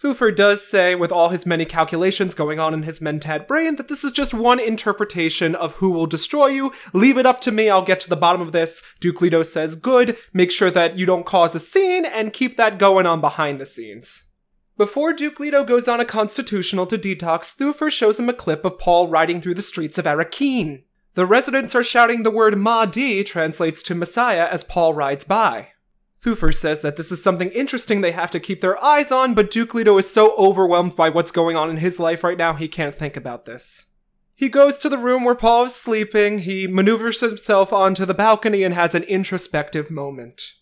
Thufir 0.00 0.34
does 0.34 0.64
say, 0.64 0.94
with 0.94 1.10
all 1.10 1.30
his 1.30 1.44
many 1.44 1.64
calculations 1.64 2.32
going 2.32 2.60
on 2.60 2.72
in 2.72 2.84
his 2.84 3.00
Mentat 3.00 3.48
brain, 3.48 3.74
that 3.76 3.88
this 3.88 4.04
is 4.04 4.12
just 4.12 4.32
one 4.32 4.60
interpretation 4.60 5.56
of 5.56 5.72
who 5.74 5.90
will 5.90 6.06
destroy 6.06 6.46
you. 6.46 6.72
Leave 6.92 7.18
it 7.18 7.26
up 7.26 7.40
to 7.40 7.50
me, 7.50 7.68
I'll 7.68 7.82
get 7.82 7.98
to 8.00 8.08
the 8.08 8.14
bottom 8.14 8.40
of 8.40 8.52
this. 8.52 8.84
Duke 9.00 9.20
Leto 9.20 9.42
says, 9.42 9.74
good, 9.74 10.16
make 10.32 10.52
sure 10.52 10.70
that 10.70 10.96
you 10.96 11.04
don't 11.04 11.26
cause 11.26 11.56
a 11.56 11.60
scene, 11.60 12.04
and 12.04 12.32
keep 12.32 12.56
that 12.56 12.78
going 12.78 13.06
on 13.06 13.20
behind 13.20 13.58
the 13.58 13.66
scenes. 13.66 14.28
Before 14.76 15.12
Duke 15.12 15.40
Leto 15.40 15.64
goes 15.64 15.88
on 15.88 15.98
a 15.98 16.04
constitutional 16.04 16.86
to 16.86 16.96
detox, 16.96 17.56
Thufir 17.56 17.90
shows 17.90 18.20
him 18.20 18.28
a 18.28 18.34
clip 18.34 18.64
of 18.64 18.78
Paul 18.78 19.08
riding 19.08 19.40
through 19.40 19.54
the 19.54 19.62
streets 19.62 19.98
of 19.98 20.04
Arakeen. 20.04 20.84
The 21.14 21.26
residents 21.26 21.74
are 21.74 21.82
shouting 21.82 22.22
the 22.22 22.30
word 22.30 22.56
Mahdi 22.56 23.24
translates 23.24 23.82
to 23.82 23.96
Messiah 23.96 24.46
as 24.48 24.62
Paul 24.62 24.94
rides 24.94 25.24
by. 25.24 25.70
Thufir 26.22 26.54
says 26.54 26.80
that 26.80 26.96
this 26.96 27.12
is 27.12 27.22
something 27.22 27.50
interesting 27.50 28.00
they 28.00 28.12
have 28.12 28.30
to 28.32 28.40
keep 28.40 28.60
their 28.60 28.82
eyes 28.82 29.12
on, 29.12 29.34
but 29.34 29.50
Duke 29.50 29.74
Leto 29.74 29.98
is 29.98 30.10
so 30.10 30.34
overwhelmed 30.36 30.96
by 30.96 31.08
what's 31.08 31.30
going 31.30 31.56
on 31.56 31.70
in 31.70 31.76
his 31.76 32.00
life 32.00 32.24
right 32.24 32.38
now, 32.38 32.54
he 32.54 32.66
can't 32.66 32.94
think 32.94 33.16
about 33.16 33.44
this. 33.44 33.94
He 34.34 34.48
goes 34.48 34.78
to 34.78 34.88
the 34.88 34.98
room 34.98 35.24
where 35.24 35.34
Paul 35.34 35.64
is 35.64 35.74
sleeping, 35.74 36.40
he 36.40 36.66
maneuvers 36.66 37.20
himself 37.20 37.72
onto 37.72 38.04
the 38.04 38.14
balcony 38.14 38.64
and 38.64 38.74
has 38.74 38.94
an 38.94 39.04
introspective 39.04 39.90
moment. 39.90 40.54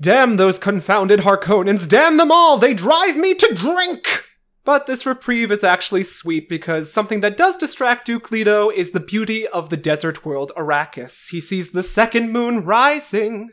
Damn 0.00 0.36
those 0.36 0.58
confounded 0.58 1.20
Harkonnens, 1.20 1.88
damn 1.88 2.16
them 2.16 2.30
all, 2.30 2.58
they 2.58 2.74
drive 2.74 3.16
me 3.16 3.34
to 3.34 3.54
drink! 3.54 4.24
But 4.64 4.86
this 4.86 5.06
reprieve 5.06 5.52
is 5.52 5.62
actually 5.62 6.02
sweet 6.02 6.48
because 6.48 6.92
something 6.92 7.20
that 7.20 7.36
does 7.36 7.56
distract 7.56 8.04
Duke 8.04 8.32
Leto 8.32 8.68
is 8.68 8.90
the 8.90 9.00
beauty 9.00 9.46
of 9.46 9.70
the 9.70 9.76
desert 9.76 10.24
world 10.24 10.50
Arrakis. 10.56 11.30
He 11.30 11.40
sees 11.40 11.70
the 11.70 11.84
second 11.84 12.32
moon 12.32 12.64
rising, 12.64 13.50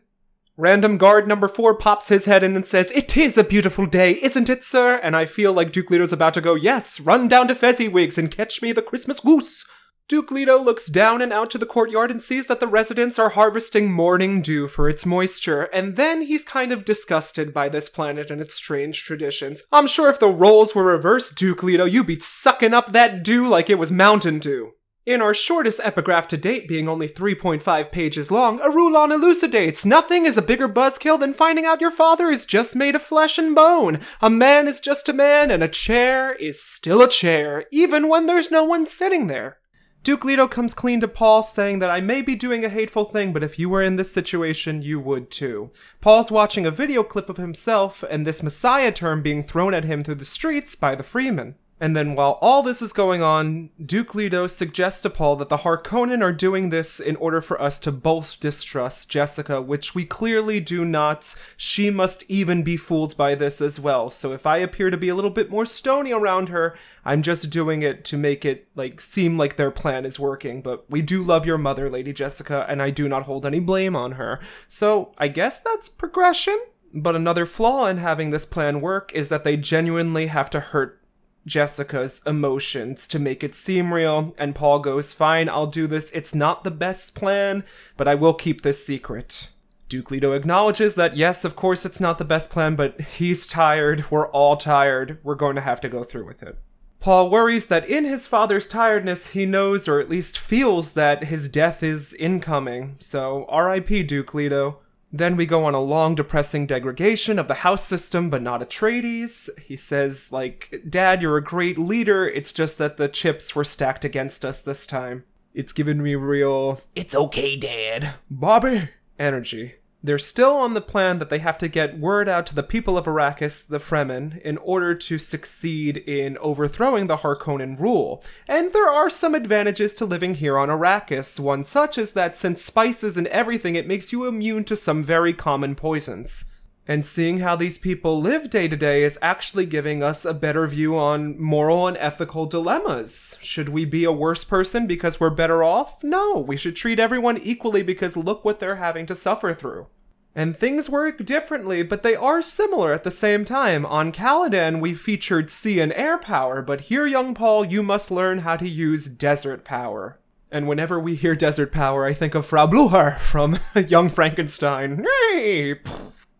Random 0.55 0.99
guard 0.99 1.27
number 1.27 1.47
four 1.47 1.73
pops 1.73 2.09
his 2.09 2.25
head 2.25 2.43
in 2.43 2.55
and 2.55 2.63
says, 2.63 2.91
It 2.91 3.17
is 3.17 3.39
a 3.39 3.43
beautiful 3.43 3.87
day, 3.87 4.19
isn't 4.21 4.49
it, 4.49 4.63
sir? 4.63 4.99
And 5.01 5.15
I 5.15 5.25
feel 5.25 5.51
like 5.51 5.71
Duke 5.71 5.89
Leto's 5.89 6.13
about 6.13 6.35
to 6.35 6.41
go, 6.41 6.53
Yes, 6.53 6.99
run 6.99 7.27
down 7.27 7.47
to 7.47 7.55
Fezziwigs 7.55 8.19
and 8.19 8.29
catch 8.29 8.61
me 8.61 8.71
the 8.71 8.83
Christmas 8.83 9.19
goose. 9.19 9.65
Duke 10.07 10.29
Leto 10.29 10.61
looks 10.61 10.87
down 10.87 11.23
and 11.23 11.33
out 11.33 11.49
to 11.51 11.57
the 11.57 11.65
courtyard 11.65 12.11
and 12.11 12.21
sees 12.21 12.45
that 12.45 12.59
the 12.59 12.67
residents 12.67 13.17
are 13.17 13.29
harvesting 13.29 13.91
morning 13.91 14.43
dew 14.43 14.67
for 14.67 14.87
its 14.87 15.07
moisture, 15.07 15.63
and 15.73 15.95
then 15.95 16.21
he's 16.21 16.43
kind 16.43 16.71
of 16.71 16.85
disgusted 16.85 17.51
by 17.51 17.67
this 17.67 17.89
planet 17.89 18.29
and 18.29 18.39
its 18.39 18.53
strange 18.53 19.03
traditions. 19.03 19.63
I'm 19.71 19.87
sure 19.87 20.09
if 20.09 20.19
the 20.19 20.27
roles 20.27 20.75
were 20.75 20.83
reversed, 20.83 21.35
Duke 21.35 21.63
Leto, 21.63 21.85
you'd 21.85 22.05
be 22.05 22.19
sucking 22.19 22.75
up 22.75 22.91
that 22.91 23.23
dew 23.23 23.47
like 23.47 23.71
it 23.71 23.79
was 23.79 23.91
mountain 23.91 24.37
dew. 24.37 24.73
In 25.05 25.21
our 25.21 25.33
shortest 25.33 25.81
epigraph 25.83 26.29
to 26.29 26.37
date, 26.37 26.65
being 26.65 26.87
only 26.87 27.09
3.5 27.09 27.91
pages 27.91 28.31
long, 28.31 28.59
Irulan 28.59 29.11
elucidates 29.11 29.85
nothing 29.85 30.25
is 30.25 30.37
a 30.37 30.41
bigger 30.41 30.69
buzzkill 30.69 31.19
than 31.19 31.33
finding 31.33 31.65
out 31.65 31.81
your 31.81 31.91
father 31.91 32.29
is 32.29 32.45
just 32.45 32.73
made 32.73 32.95
of 32.95 33.01
flesh 33.01 33.37
and 33.37 33.53
bone. 33.53 33.99
A 34.21 34.29
man 34.29 34.65
is 34.65 34.79
just 34.79 35.09
a 35.09 35.13
man, 35.13 35.51
and 35.51 35.61
a 35.61 35.67
chair 35.67 36.33
is 36.35 36.63
still 36.63 37.01
a 37.01 37.09
chair, 37.09 37.65
even 37.69 38.07
when 38.07 38.27
there's 38.27 38.49
no 38.49 38.63
one 38.63 38.87
sitting 38.87 39.27
there. 39.27 39.57
Duke 40.03 40.23
Leto 40.23 40.47
comes 40.47 40.73
clean 40.73 41.01
to 41.01 41.07
Paul, 41.09 41.43
saying 41.43 41.79
that 41.79 41.89
I 41.91 41.99
may 41.99 42.21
be 42.21 42.35
doing 42.35 42.63
a 42.63 42.69
hateful 42.69 43.03
thing, 43.03 43.33
but 43.33 43.43
if 43.43 43.59
you 43.59 43.67
were 43.67 43.83
in 43.83 43.97
this 43.97 44.13
situation, 44.13 44.81
you 44.81 45.01
would 45.01 45.29
too. 45.29 45.71
Paul's 45.99 46.31
watching 46.31 46.65
a 46.65 46.71
video 46.71 47.03
clip 47.03 47.27
of 47.27 47.35
himself 47.35 48.05
and 48.09 48.25
this 48.25 48.41
Messiah 48.41 48.93
term 48.93 49.21
being 49.21 49.43
thrown 49.43 49.73
at 49.73 49.83
him 49.83 50.01
through 50.01 50.15
the 50.15 50.23
streets 50.23 50.77
by 50.77 50.95
the 50.95 51.03
Freeman. 51.03 51.55
And 51.83 51.97
then 51.97 52.15
while 52.15 52.39
all 52.39 52.63
this 52.63 52.81
is 52.81 52.93
going 52.93 53.21
on, 53.21 53.69
Duke 53.77 54.15
Leto 54.15 54.47
suggests 54.47 55.01
to 55.01 55.09
Paul 55.09 55.35
that 55.35 55.49
the 55.49 55.57
Harkonnen 55.57 56.21
are 56.21 56.31
doing 56.31 56.69
this 56.69 56.97
in 56.97 57.17
order 57.17 57.41
for 57.41 57.61
us 57.61 57.77
to 57.79 57.91
both 57.91 58.39
distrust 58.39 59.09
Jessica, 59.09 59.61
which 59.61 59.93
we 59.93 60.05
clearly 60.05 60.61
do 60.61 60.85
not. 60.85 61.35
She 61.57 61.89
must 61.89 62.23
even 62.29 62.63
be 62.63 62.77
fooled 62.77 63.17
by 63.17 63.35
this 63.35 63.59
as 63.59 63.81
well. 63.81 64.09
So 64.09 64.31
if 64.31 64.47
I 64.47 64.59
appear 64.59 64.91
to 64.91 64.97
be 64.97 65.09
a 65.09 65.15
little 65.15 65.29
bit 65.29 65.49
more 65.49 65.65
stony 65.65 66.13
around 66.13 66.47
her, 66.47 66.73
I'm 67.03 67.21
just 67.21 67.49
doing 67.49 67.81
it 67.81 68.05
to 68.05 68.17
make 68.17 68.45
it 68.45 68.65
like 68.75 69.01
seem 69.01 69.37
like 69.37 69.57
their 69.57 69.69
plan 69.69 70.05
is 70.05 70.17
working. 70.17 70.61
But 70.61 70.89
we 70.89 71.01
do 71.01 71.21
love 71.21 71.45
your 71.45 71.57
mother, 71.57 71.89
Lady 71.89 72.13
Jessica, 72.13 72.65
and 72.69 72.81
I 72.81 72.91
do 72.91 73.09
not 73.09 73.25
hold 73.25 73.45
any 73.45 73.59
blame 73.59 73.93
on 73.93 74.13
her. 74.13 74.39
So 74.69 75.11
I 75.17 75.27
guess 75.27 75.59
that's 75.59 75.89
progression. 75.89 76.61
But 76.93 77.17
another 77.17 77.45
flaw 77.45 77.87
in 77.87 77.97
having 77.97 78.29
this 78.29 78.45
plan 78.45 78.79
work 78.79 79.11
is 79.13 79.27
that 79.27 79.43
they 79.43 79.57
genuinely 79.57 80.27
have 80.27 80.49
to 80.51 80.61
hurt 80.61 81.02
Jessica's 81.45 82.21
emotions 82.25 83.07
to 83.09 83.19
make 83.19 83.43
it 83.43 83.53
seem 83.53 83.93
real, 83.93 84.33
and 84.37 84.55
Paul 84.55 84.79
goes, 84.79 85.13
Fine, 85.13 85.49
I'll 85.49 85.67
do 85.67 85.87
this. 85.87 86.09
It's 86.11 86.33
not 86.33 86.63
the 86.63 86.71
best 86.71 87.15
plan, 87.15 87.63
but 87.97 88.07
I 88.07 88.15
will 88.15 88.33
keep 88.33 88.61
this 88.61 88.85
secret. 88.85 89.49
Duke 89.89 90.09
Leto 90.09 90.31
acknowledges 90.31 90.95
that, 90.95 91.17
yes, 91.17 91.45
of 91.45 91.55
course 91.55 91.85
it's 91.85 91.99
not 91.99 92.17
the 92.17 92.25
best 92.25 92.49
plan, 92.49 92.75
but 92.75 92.99
he's 92.99 93.45
tired. 93.45 94.09
We're 94.09 94.29
all 94.29 94.57
tired. 94.57 95.19
We're 95.21 95.35
going 95.35 95.55
to 95.55 95.61
have 95.61 95.81
to 95.81 95.89
go 95.89 96.03
through 96.03 96.25
with 96.25 96.41
it. 96.41 96.57
Paul 96.99 97.29
worries 97.29 97.67
that 97.67 97.87
in 97.89 98.05
his 98.05 98.25
father's 98.25 98.65
tiredness, 98.65 99.31
he 99.31 99.45
knows, 99.45 99.89
or 99.89 99.99
at 99.99 100.09
least 100.09 100.39
feels, 100.39 100.93
that 100.93 101.25
his 101.25 101.49
death 101.49 101.83
is 101.83 102.13
incoming. 102.13 102.95
So, 102.99 103.45
RIP, 103.53 104.07
Duke 104.07 104.33
Leto. 104.33 104.79
Then 105.15 105.35
we 105.35 105.45
go 105.45 105.63
on 105.65 105.75
a 105.75 105.79
long, 105.79 106.15
depressing 106.15 106.65
degradation 106.65 107.37
of 107.37 107.47
the 107.47 107.53
house 107.53 107.85
system, 107.85 108.31
but 108.31 108.41
not 108.41 108.61
Atreides. 108.61 109.47
He 109.59 109.77
says, 109.77 110.31
like, 110.31 110.83
Dad, 110.89 111.21
you're 111.21 111.37
a 111.37 111.43
great 111.43 111.77
leader. 111.77 112.27
It's 112.27 112.51
just 112.51 112.79
that 112.79 112.97
the 112.97 113.07
chips 113.07 113.55
were 113.55 113.63
stacked 113.63 114.03
against 114.03 114.43
us 114.43 114.63
this 114.63 114.87
time. 114.87 115.23
It's 115.53 115.71
given 115.71 116.01
me 116.01 116.15
real, 116.15 116.81
it's 116.95 117.13
okay, 117.13 117.55
Dad, 117.55 118.15
Bobby 118.31 118.89
energy. 119.19 119.75
They're 120.05 120.19
still 120.19 120.57
on 120.57 120.73
the 120.73 120.81
plan 120.81 121.19
that 121.19 121.29
they 121.29 121.39
have 121.39 121.57
to 121.59 121.69
get 121.69 121.97
word 121.97 122.27
out 122.27 122.45
to 122.47 122.55
the 122.55 122.61
people 122.61 122.97
of 122.97 123.05
Arrakis, 123.05 123.65
the 123.65 123.79
Fremen, 123.79 124.41
in 124.41 124.57
order 124.57 124.93
to 124.93 125.17
succeed 125.17 125.95
in 125.95 126.37
overthrowing 126.39 127.07
the 127.07 127.17
Harkonnen 127.17 127.79
rule. 127.79 128.21
And 128.45 128.73
there 128.73 128.89
are 128.89 129.09
some 129.09 129.33
advantages 129.33 129.95
to 129.95 130.05
living 130.05 130.33
here 130.33 130.57
on 130.57 130.67
Arrakis, 130.67 131.39
one 131.39 131.63
such 131.63 131.97
is 131.97 132.11
that 132.13 132.35
since 132.35 132.61
spices 132.61 133.15
and 133.15 133.27
everything, 133.27 133.75
it 133.75 133.87
makes 133.87 134.11
you 134.11 134.25
immune 134.25 134.65
to 134.65 134.75
some 134.75 135.05
very 135.05 135.31
common 135.31 135.73
poisons. 135.73 136.45
And 136.85 137.05
seeing 137.05 137.39
how 137.39 137.55
these 137.55 137.77
people 137.77 138.19
live 138.19 138.49
day 138.49 138.67
to 138.67 138.75
day 138.75 139.03
is 139.03 139.17
actually 139.21 139.65
giving 139.65 140.03
us 140.03 140.25
a 140.25 140.33
better 140.33 140.67
view 140.67 140.97
on 140.97 141.39
moral 141.41 141.87
and 141.87 141.95
ethical 141.97 142.45
dilemmas. 142.45 143.37
Should 143.41 143.69
we 143.69 143.85
be 143.85 144.03
a 144.03 144.11
worse 144.11 144.43
person 144.43 144.85
because 144.85 145.19
we're 145.19 145.29
better 145.29 145.63
off? 145.63 146.03
No, 146.03 146.37
we 146.39 146.57
should 146.57 146.75
treat 146.75 146.99
everyone 146.99 147.37
equally 147.37 147.83
because 147.83 148.17
look 148.17 148.43
what 148.43 148.59
they're 148.59 148.75
having 148.75 149.05
to 149.05 149.15
suffer 149.15 149.53
through. 149.53 149.87
And 150.35 150.57
things 150.57 150.89
work 150.89 151.23
differently, 151.23 151.83
but 151.83 152.01
they 152.01 152.15
are 152.15 152.41
similar 152.41 152.91
at 152.91 153.03
the 153.03 153.11
same 153.11 153.45
time. 153.45 153.85
On 153.85 154.11
Caladan, 154.11 154.81
we 154.81 154.93
featured 154.93 155.49
sea 155.49 155.79
and 155.79 155.93
air 155.93 156.17
power, 156.17 156.61
but 156.61 156.81
here, 156.81 157.05
young 157.05 157.35
Paul, 157.35 157.63
you 157.63 157.83
must 157.83 158.11
learn 158.11 158.39
how 158.39 158.57
to 158.57 158.67
use 158.67 159.05
desert 159.05 159.63
power. 159.63 160.19
And 160.51 160.67
whenever 160.67 160.99
we 160.99 161.15
hear 161.15 161.35
desert 161.35 161.71
power, 161.71 162.05
I 162.05 162.13
think 162.13 162.35
of 162.35 162.45
Frau 162.45 162.67
Blucher 162.67 163.11
from 163.19 163.59
Young 163.87 164.09
Frankenstein. 164.09 165.05
Hey! 165.31 165.79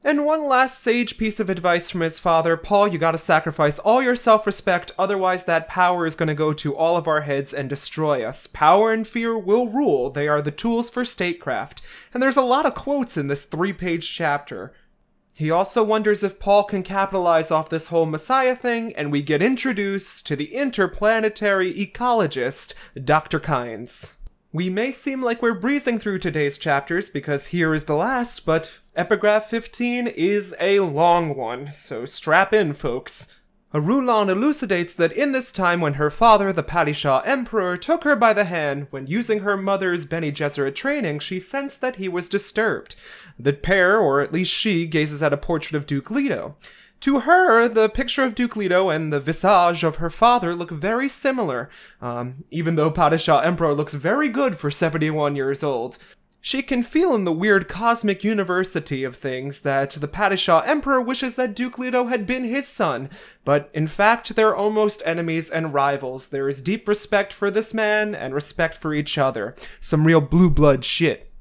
And 0.06 0.26
one 0.26 0.50
last 0.50 0.80
sage 0.80 1.18
piece 1.18 1.40
of 1.40 1.50
advice 1.50 1.90
from 1.90 2.02
his 2.02 2.20
father 2.20 2.58
Paul, 2.58 2.90
you 2.90 2.98
gotta 2.98 3.18
sacrifice 3.18 3.80
all 3.80 4.04
your 4.04 4.18
self 4.18 4.46
respect, 4.46 4.92
otherwise, 5.00 5.46
that 5.46 5.70
power 5.70 6.06
is 6.06 6.16
gonna 6.16 6.36
go 6.36 6.52
to 6.52 6.76
all 6.76 6.98
of 6.98 7.08
our 7.08 7.22
heads 7.22 7.54
and 7.54 7.70
destroy 7.70 8.22
us. 8.22 8.46
Power 8.46 8.92
and 8.92 9.08
fear 9.08 9.38
will 9.38 9.70
rule, 9.70 10.10
they 10.10 10.28
are 10.28 10.42
the 10.42 10.52
tools 10.52 10.90
for 10.90 11.06
statecraft. 11.06 11.82
And 12.14 12.22
there's 12.22 12.36
a 12.36 12.42
lot 12.42 12.66
of 12.66 12.76
quotes 12.76 13.16
in 13.16 13.28
this 13.28 13.46
three 13.46 13.72
page 13.72 14.14
chapter. 14.14 14.74
He 15.36 15.50
also 15.50 15.84
wonders 15.84 16.22
if 16.22 16.38
Paul 16.38 16.66
can 16.66 16.84
capitalize 16.84 17.50
off 17.50 17.70
this 17.70 17.88
whole 17.88 18.06
Messiah 18.06 18.58
thing, 18.58 18.94
and 18.96 19.10
we 19.10 19.22
get 19.22 19.42
introduced 19.42 20.28
to 20.28 20.36
the 20.36 20.54
interplanetary 20.54 21.74
ecologist, 21.74 22.74
Dr. 23.02 23.40
Kynes. 23.40 24.16
We 24.56 24.70
may 24.70 24.92
seem 24.92 25.24
like 25.24 25.42
we're 25.42 25.56
breezing 25.56 25.98
through 25.98 26.20
today's 26.20 26.60
chapters 26.60 27.10
because 27.10 27.48
here 27.48 27.74
is 27.74 27.86
the 27.86 27.96
last, 27.96 28.46
but 28.46 28.78
epigraph 28.96 29.46
15 29.46 30.06
is 30.06 30.56
a 30.60 30.80
long 30.82 31.36
one, 31.36 31.72
so 31.72 32.06
strap 32.06 32.54
in, 32.54 32.76
folks. 32.76 33.36
Irulan 33.74 34.30
elucidates 34.30 34.94
that 34.94 35.12
in 35.12 35.32
this 35.32 35.52
time 35.52 35.82
when 35.82 35.96
her 35.96 36.12
father, 36.12 36.54
the 36.54 36.62
Padishah 36.62 37.26
Emperor, 37.26 37.76
took 37.78 38.04
her 38.04 38.16
by 38.16 38.32
the 38.32 38.46
hand 38.46 38.86
when 38.92 39.08
using 39.08 39.40
her 39.40 39.58
mother's 39.58 40.06
Bene 40.06 40.32
Gesserit 40.32 40.76
training, 40.76 41.18
she 41.18 41.40
sensed 41.40 41.82
that 41.82 41.96
he 41.96 42.08
was 42.08 42.30
disturbed. 42.30 42.96
The 43.40 43.54
pair, 43.54 43.98
or 43.98 44.22
at 44.22 44.32
least 44.32 44.54
she, 44.54 44.86
gazes 44.86 45.24
at 45.24 45.34
a 45.34 45.38
portrait 45.38 45.76
of 45.76 45.88
Duke 45.88 46.12
Leto. 46.12 46.56
To 47.04 47.20
her, 47.20 47.68
the 47.68 47.90
picture 47.90 48.24
of 48.24 48.34
Duke 48.34 48.56
Leto 48.56 48.90
and 48.90 49.12
the 49.12 49.20
visage 49.20 49.84
of 49.84 49.98
her 49.98 50.10
father 50.10 50.56
look 50.56 50.72
very 50.72 51.10
similar, 51.10 51.70
um, 52.02 52.46
even 52.50 52.76
though 52.78 52.90
Padishah 52.90 53.44
Emperor 53.44 53.74
looks 53.74 53.94
very 53.94 54.30
good 54.30 54.58
for 54.58 54.72
71 54.72 55.36
years 55.36 55.66
old. 55.66 55.98
She 56.40 56.62
can 56.62 56.82
feel 56.82 57.14
in 57.14 57.26
the 57.26 57.34
weird 57.34 57.68
cosmic 57.68 58.24
university 58.24 59.04
of 59.04 59.18
things 59.18 59.64
that 59.64 59.90
the 59.90 60.08
Padishah 60.08 60.66
Emperor 60.66 61.02
wishes 61.02 61.36
that 61.36 61.58
Duke 61.58 61.78
Leto 61.78 62.06
had 62.06 62.26
been 62.26 62.46
his 62.46 62.70
son, 62.70 63.10
but 63.44 63.70
in 63.74 63.88
fact 63.88 64.34
they're 64.38 64.56
almost 64.56 65.04
enemies 65.06 65.52
and 65.52 65.74
rivals. 65.74 66.30
There 66.30 66.48
is 66.48 66.62
deep 66.62 66.88
respect 66.88 67.34
for 67.34 67.52
this 67.52 67.74
man 67.74 68.16
and 68.16 68.34
respect 68.34 68.78
for 68.78 68.94
each 68.94 69.18
other. 69.18 69.56
Some 69.82 70.08
real 70.08 70.22
blue 70.22 70.50
blood 70.50 70.86
shit. 70.86 71.33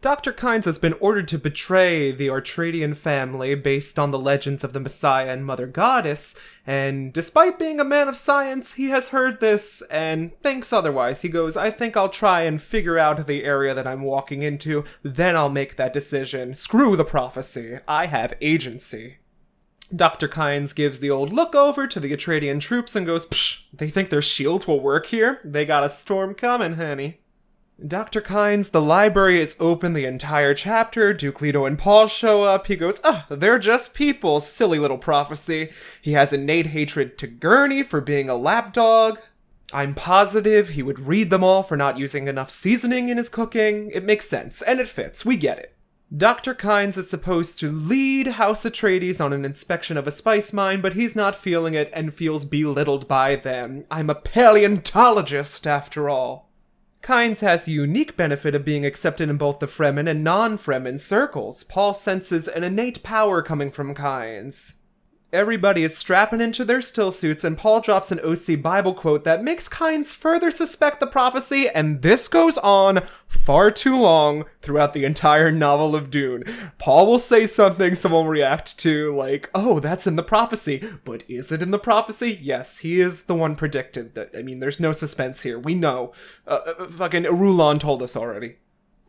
Dr. 0.00 0.32
Kynes 0.32 0.64
has 0.64 0.78
been 0.78 0.92
ordered 0.94 1.26
to 1.26 1.38
betray 1.38 2.12
the 2.12 2.28
Atreidian 2.28 2.96
family 2.96 3.56
based 3.56 3.98
on 3.98 4.12
the 4.12 4.18
legends 4.18 4.62
of 4.62 4.72
the 4.72 4.78
Messiah 4.78 5.28
and 5.28 5.44
Mother 5.44 5.66
Goddess, 5.66 6.38
and 6.64 7.12
despite 7.12 7.58
being 7.58 7.80
a 7.80 7.84
man 7.84 8.06
of 8.06 8.16
science, 8.16 8.74
he 8.74 8.90
has 8.90 9.08
heard 9.08 9.40
this 9.40 9.82
and 9.90 10.40
thinks 10.40 10.72
otherwise. 10.72 11.22
He 11.22 11.28
goes, 11.28 11.56
I 11.56 11.72
think 11.72 11.96
I'll 11.96 12.08
try 12.08 12.42
and 12.42 12.62
figure 12.62 12.96
out 12.96 13.26
the 13.26 13.42
area 13.42 13.74
that 13.74 13.88
I'm 13.88 14.02
walking 14.02 14.44
into, 14.44 14.84
then 15.02 15.34
I'll 15.34 15.48
make 15.48 15.74
that 15.74 15.92
decision. 15.92 16.54
Screw 16.54 16.94
the 16.94 17.04
prophecy. 17.04 17.80
I 17.88 18.06
have 18.06 18.34
agency. 18.40 19.16
Dr. 19.94 20.28
Kynes 20.28 20.76
gives 20.76 21.00
the 21.00 21.10
old 21.10 21.32
look 21.32 21.56
over 21.56 21.88
to 21.88 21.98
the 21.98 22.12
Atreidian 22.12 22.60
troops 22.60 22.94
and 22.94 23.04
goes, 23.04 23.26
Psh, 23.26 23.62
they 23.72 23.90
think 23.90 24.10
their 24.10 24.22
shields 24.22 24.68
will 24.68 24.80
work 24.80 25.06
here? 25.06 25.40
They 25.42 25.64
got 25.64 25.82
a 25.82 25.90
storm 25.90 26.34
coming, 26.34 26.74
honey. 26.74 27.18
Dr. 27.86 28.20
Kynes, 28.20 28.72
the 28.72 28.82
library 28.82 29.40
is 29.40 29.56
open 29.60 29.92
the 29.92 30.04
entire 30.04 30.52
chapter. 30.52 31.12
Duke 31.14 31.40
Leto 31.40 31.64
and 31.64 31.78
Paul 31.78 32.08
show 32.08 32.42
up. 32.42 32.66
He 32.66 32.74
goes, 32.74 33.00
Ah, 33.04 33.26
oh, 33.30 33.36
they're 33.36 33.60
just 33.60 33.94
people. 33.94 34.40
Silly 34.40 34.80
little 34.80 34.98
prophecy. 34.98 35.70
He 36.02 36.12
has 36.12 36.32
innate 36.32 36.68
hatred 36.68 37.16
to 37.18 37.28
Gurney 37.28 37.84
for 37.84 38.00
being 38.00 38.28
a 38.28 38.34
lapdog. 38.34 39.20
I'm 39.72 39.94
positive 39.94 40.70
he 40.70 40.82
would 40.82 40.98
read 40.98 41.30
them 41.30 41.44
all 41.44 41.62
for 41.62 41.76
not 41.76 41.98
using 41.98 42.26
enough 42.26 42.50
seasoning 42.50 43.10
in 43.10 43.16
his 43.16 43.28
cooking. 43.28 43.92
It 43.92 44.02
makes 44.02 44.28
sense, 44.28 44.60
and 44.60 44.80
it 44.80 44.88
fits. 44.88 45.24
We 45.24 45.36
get 45.36 45.58
it. 45.58 45.76
Dr. 46.16 46.54
Kynes 46.54 46.96
is 46.96 47.08
supposed 47.08 47.60
to 47.60 47.70
lead 47.70 48.26
House 48.26 48.64
Atreides 48.64 49.22
on 49.22 49.32
an 49.32 49.44
inspection 49.44 49.96
of 49.96 50.06
a 50.06 50.10
spice 50.10 50.54
mine, 50.54 50.80
but 50.80 50.94
he's 50.94 51.14
not 51.14 51.36
feeling 51.36 51.74
it 51.74 51.90
and 51.92 52.14
feels 52.14 52.46
belittled 52.46 53.06
by 53.06 53.36
them. 53.36 53.84
I'm 53.90 54.08
a 54.10 54.14
paleontologist, 54.14 55.66
after 55.66 56.08
all. 56.08 56.47
Kynes 57.02 57.40
has 57.40 57.64
the 57.64 57.72
unique 57.72 58.16
benefit 58.16 58.54
of 58.54 58.64
being 58.64 58.84
accepted 58.84 59.30
in 59.30 59.36
both 59.36 59.60
the 59.60 59.66
Fremen 59.66 60.08
and 60.08 60.24
non-Fremen 60.24 60.98
circles. 60.98 61.64
Paul 61.64 61.94
senses 61.94 62.48
an 62.48 62.64
innate 62.64 63.02
power 63.02 63.40
coming 63.40 63.70
from 63.70 63.94
Kynes. 63.94 64.74
Everybody 65.30 65.84
is 65.84 65.94
strapping 65.94 66.40
into 66.40 66.64
their 66.64 66.80
still 66.80 67.12
suits, 67.12 67.44
and 67.44 67.58
Paul 67.58 67.82
drops 67.82 68.10
an 68.10 68.18
OC 68.20 68.62
Bible 68.62 68.94
quote 68.94 69.24
that 69.24 69.44
makes 69.44 69.68
Kynes 69.68 70.14
further 70.14 70.50
suspect 70.50 71.00
the 71.00 71.06
prophecy, 71.06 71.68
and 71.68 72.00
this 72.00 72.28
goes 72.28 72.56
on 72.56 73.06
far 73.26 73.70
too 73.70 73.94
long 73.94 74.44
throughout 74.62 74.94
the 74.94 75.04
entire 75.04 75.52
novel 75.52 75.94
of 75.94 76.08
Dune. 76.08 76.44
Paul 76.78 77.06
will 77.06 77.18
say 77.18 77.46
something, 77.46 77.94
someone 77.94 78.24
will 78.24 78.32
react 78.32 78.78
to, 78.78 79.14
like, 79.14 79.50
oh, 79.54 79.80
that's 79.80 80.06
in 80.06 80.16
the 80.16 80.22
prophecy, 80.22 80.82
but 81.04 81.24
is 81.28 81.52
it 81.52 81.60
in 81.60 81.72
the 81.72 81.78
prophecy? 81.78 82.38
Yes, 82.40 82.78
he 82.78 82.98
is 82.98 83.24
the 83.24 83.34
one 83.34 83.54
predicted. 83.54 84.14
That 84.14 84.30
I 84.34 84.40
mean, 84.40 84.60
there's 84.60 84.80
no 84.80 84.92
suspense 84.92 85.42
here. 85.42 85.58
We 85.58 85.74
know. 85.74 86.14
Uh, 86.46 86.60
uh 86.78 86.88
fucking 86.88 87.24
Irulan 87.24 87.78
told 87.78 88.02
us 88.02 88.16
already. 88.16 88.56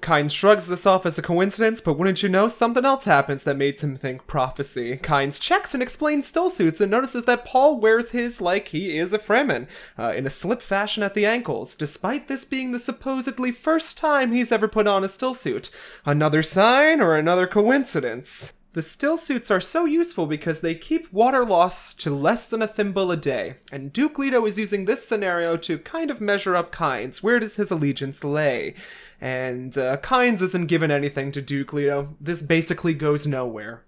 Kynes 0.02 0.34
shrugs 0.36 0.68
this 0.68 0.86
off 0.86 1.06
as 1.06 1.18
a 1.18 1.22
coincidence, 1.22 1.82
but 1.82 1.94
wouldn't 1.94 2.24
you 2.24 2.30
know, 2.30 2.48
something 2.48 2.86
else 2.86 3.06
happens 3.06 3.44
that 3.44 3.58
makes 3.58 3.84
him 3.84 3.98
think 3.98 4.28
prophecy. 4.28 4.98
Kynes 4.98 5.42
checks 5.42 5.74
and 5.74 5.84
explains 5.84 6.26
still 6.26 6.50
suits 6.50 6.80
and 6.80 6.90
notices 6.90 7.26
that 7.26 7.46
Paul 7.46 7.80
wears 7.80 8.12
his 8.12 8.40
like 8.40 8.70
he 8.70 8.98
is 8.98 9.14
a 9.14 9.20
Fremen, 9.20 9.68
uh, 9.98 10.14
in 10.16 10.26
a 10.26 10.30
slip 10.30 10.62
fashion 10.62 11.04
at 11.04 11.14
the 11.14 11.26
ankles, 11.26 11.76
despite 11.76 12.28
this 12.28 12.46
being 12.46 12.72
the 12.72 12.80
supposedly 12.80 13.52
first 13.52 13.98
time 13.98 14.32
he's 14.32 14.52
ever 14.52 14.68
put 14.68 14.88
on 14.88 15.04
a 15.04 15.10
still 15.10 15.34
suit. 15.34 15.70
Another 16.06 16.44
sign 16.44 17.02
or 17.02 17.16
another 17.16 17.46
coincidence? 17.48 18.54
The 18.80 18.84
still 18.84 19.18
suits 19.18 19.52
are 19.52 19.60
so 19.60 19.84
useful 19.84 20.26
because 20.26 20.62
they 20.62 20.74
keep 20.74 21.12
water 21.12 21.44
loss 21.44 21.94
to 21.96 22.16
less 22.16 22.48
than 22.48 22.62
a 22.62 22.68
thimble 22.68 23.12
a 23.12 23.18
day, 23.18 23.56
and 23.74 23.92
Duke 23.92 24.18
Leto 24.18 24.46
is 24.46 24.58
using 24.58 24.86
this 24.86 25.06
scenario 25.06 25.58
to 25.58 25.78
kind 25.78 26.10
of 26.10 26.22
measure 26.22 26.56
up 26.56 26.72
Kynes. 26.72 27.22
Where 27.22 27.42
does 27.42 27.58
his 27.58 27.72
allegiance 27.72 28.24
lay? 28.24 28.76
And 29.20 29.78
uh, 29.78 29.98
Kynes 29.98 30.42
isn't 30.42 30.68
given 30.68 30.92
anything 30.92 31.34
to 31.34 31.42
Duke 31.42 31.74
Leto. 31.74 32.16
This 32.22 32.42
basically 32.42 32.94
goes 32.94 33.28
nowhere. 33.28 33.84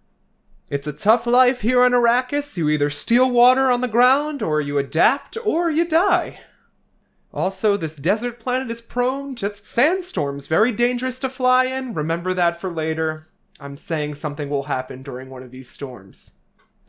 It's 0.69 0.87
a 0.87 0.91
tough 0.91 1.25
life 1.25 1.61
here 1.61 1.81
on 1.83 1.93
Arrakis. 1.93 2.57
You 2.57 2.67
either 2.67 2.89
steal 2.89 3.31
water 3.31 3.71
on 3.71 3.79
the 3.79 3.87
ground, 3.87 4.43
or 4.43 4.59
you 4.59 4.77
adapt, 4.77 5.37
or 5.45 5.71
you 5.71 5.87
die. 5.87 6.41
Also, 7.33 7.77
this 7.77 7.95
desert 7.95 8.41
planet 8.41 8.69
is 8.69 8.81
prone 8.81 9.35
to 9.35 9.55
sandstorms, 9.55 10.47
very 10.47 10.73
dangerous 10.73 11.17
to 11.19 11.29
fly 11.29 11.63
in. 11.63 11.93
Remember 11.93 12.33
that 12.33 12.59
for 12.59 12.69
later. 12.69 13.27
I'm 13.61 13.77
saying 13.77 14.15
something 14.15 14.49
will 14.49 14.63
happen 14.63 15.03
during 15.03 15.29
one 15.29 15.43
of 15.43 15.51
these 15.51 15.69
storms. 15.69 16.39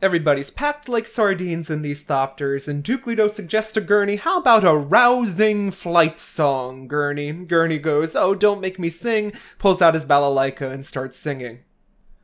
Everybody's 0.01 0.49
packed 0.49 0.89
like 0.89 1.05
sardines 1.05 1.69
in 1.69 1.83
these 1.83 2.03
thopters, 2.03 2.67
and 2.67 2.83
Duke 2.83 3.05
Leto 3.05 3.27
suggests 3.27 3.71
to 3.73 3.81
Gurney, 3.81 4.15
how 4.15 4.39
about 4.39 4.65
a 4.65 4.75
rousing 4.75 5.69
flight 5.69 6.19
song, 6.19 6.87
Gurney? 6.87 7.31
Gurney 7.31 7.77
goes, 7.77 8.15
oh, 8.15 8.33
don't 8.33 8.59
make 8.59 8.79
me 8.79 8.89
sing, 8.89 9.33
pulls 9.59 9.83
out 9.83 9.93
his 9.93 10.07
balalaika 10.07 10.71
and 10.71 10.83
starts 10.83 11.15
singing. 11.15 11.59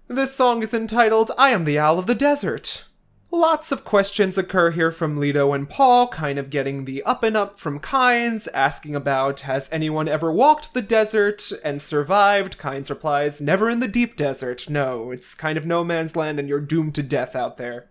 This 0.07 0.33
song 0.33 0.63
is 0.63 0.73
entitled, 0.73 1.31
I 1.38 1.51
Am 1.51 1.63
the 1.63 1.77
Owl 1.77 1.99
of 1.99 2.07
the 2.07 2.15
Desert. 2.15 2.85
Lots 3.31 3.71
of 3.71 3.85
questions 3.85 4.39
occur 4.39 4.71
here 4.71 4.91
from 4.91 5.17
Leto 5.19 5.53
and 5.53 5.69
Paul, 5.69 6.07
kind 6.07 6.39
of 6.39 6.49
getting 6.49 6.85
the 6.85 7.03
up 7.03 7.21
and 7.21 7.37
up 7.37 7.59
from 7.59 7.79
Kynes, 7.79 8.47
asking 8.55 8.95
about 8.95 9.41
has 9.41 9.71
anyone 9.71 10.07
ever 10.07 10.31
walked 10.31 10.73
the 10.73 10.81
desert 10.81 11.51
and 11.63 11.79
survived? 11.79 12.57
Kynes 12.57 12.89
replies, 12.89 13.39
never 13.39 13.69
in 13.69 13.81
the 13.81 13.87
deep 13.87 14.15
desert. 14.15 14.67
No, 14.67 15.11
it's 15.11 15.35
kind 15.35 15.59
of 15.59 15.65
no 15.65 15.83
man's 15.83 16.15
land 16.15 16.39
and 16.39 16.49
you're 16.49 16.59
doomed 16.59 16.95
to 16.95 17.03
death 17.03 17.35
out 17.35 17.57
there. 17.57 17.87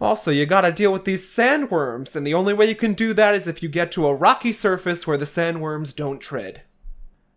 Also, 0.00 0.32
you 0.32 0.44
gotta 0.44 0.72
deal 0.72 0.92
with 0.92 1.04
these 1.04 1.24
sandworms, 1.24 2.16
and 2.16 2.26
the 2.26 2.34
only 2.34 2.52
way 2.52 2.68
you 2.68 2.74
can 2.74 2.94
do 2.94 3.14
that 3.14 3.34
is 3.34 3.46
if 3.46 3.62
you 3.62 3.68
get 3.68 3.92
to 3.92 4.08
a 4.08 4.14
rocky 4.14 4.52
surface 4.52 5.06
where 5.06 5.18
the 5.18 5.24
sandworms 5.24 5.94
don't 5.94 6.20
tread. 6.20 6.62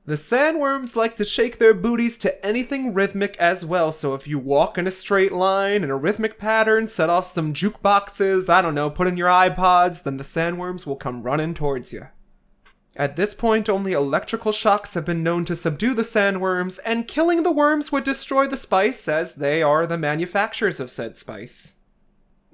The 0.06 0.16
sandworms 0.16 0.98
like 0.98 1.16
to 1.16 1.24
shake 1.24 1.60
their 1.60 1.74
booties 1.74 2.18
to 2.18 2.46
anything 2.46 2.94
rhythmic 2.94 3.38
as 3.38 3.64
well, 3.64 3.94
so 3.94 4.14
if 4.14 4.28
you 4.28 4.38
walk 4.38 4.78
in 4.78 4.86
a 4.86 4.92
straight 4.92 5.32
line 5.32 5.82
in 5.82 5.90
a 5.90 5.96
rhythmic 5.96 6.38
pattern, 6.38 6.90
set 6.90 7.10
off 7.10 7.26
some 7.26 7.54
jukeboxes, 7.54 8.50
I 8.50 8.62
don't 8.62 8.76
know, 8.76 8.90
put 8.90 9.08
in 9.08 9.16
your 9.16 9.30
iPods, 9.30 10.04
then 10.04 10.18
the 10.18 10.26
sandworms 10.26 10.86
will 10.86 10.98
come 10.98 11.24
running 11.24 11.54
towards 11.54 11.94
you. 11.94 12.08
At 12.98 13.16
this 13.16 13.34
point, 13.34 13.70
only 13.70 13.94
electrical 13.94 14.52
shocks 14.52 14.94
have 14.94 15.06
been 15.06 15.24
known 15.24 15.46
to 15.46 15.56
subdue 15.56 15.94
the 15.94 16.02
sandworms, 16.02 16.82
and 16.86 17.08
killing 17.08 17.44
the 17.44 17.52
worms 17.52 17.94
would 17.94 18.04
destroy 18.04 18.46
the 18.46 18.58
spice, 18.58 19.08
as 19.08 19.36
they 19.36 19.64
are 19.64 19.88
the 19.88 19.98
manufacturers 19.98 20.82
of 20.82 20.92
said 20.92 21.16
spice. 21.16 21.76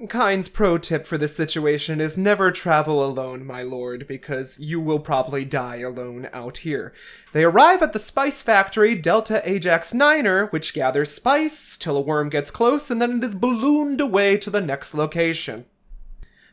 Kynes' 0.07 0.51
pro 0.51 0.77
tip 0.77 1.05
for 1.05 1.17
this 1.17 1.35
situation 1.35 1.99
is 1.99 2.17
never 2.17 2.51
travel 2.51 3.03
alone, 3.03 3.45
my 3.45 3.63
lord, 3.63 4.07
because 4.07 4.57
you 4.57 4.79
will 4.79 4.99
probably 4.99 5.43
die 5.43 5.79
alone 5.79 6.29
out 6.31 6.59
here. 6.59 6.93
They 7.33 7.43
arrive 7.43 7.81
at 7.81 7.91
the 7.91 7.99
spice 7.99 8.41
factory 8.41 8.95
Delta 8.95 9.41
Ajax 9.47 9.93
Niner, 9.93 10.45
which 10.47 10.73
gathers 10.73 11.11
spice 11.11 11.75
till 11.75 11.97
a 11.97 12.01
worm 12.01 12.29
gets 12.29 12.49
close 12.49 12.89
and 12.89 13.01
then 13.01 13.17
it 13.17 13.23
is 13.25 13.35
ballooned 13.35 13.99
away 13.99 14.37
to 14.37 14.49
the 14.49 14.61
next 14.61 14.93
location. 14.93 15.65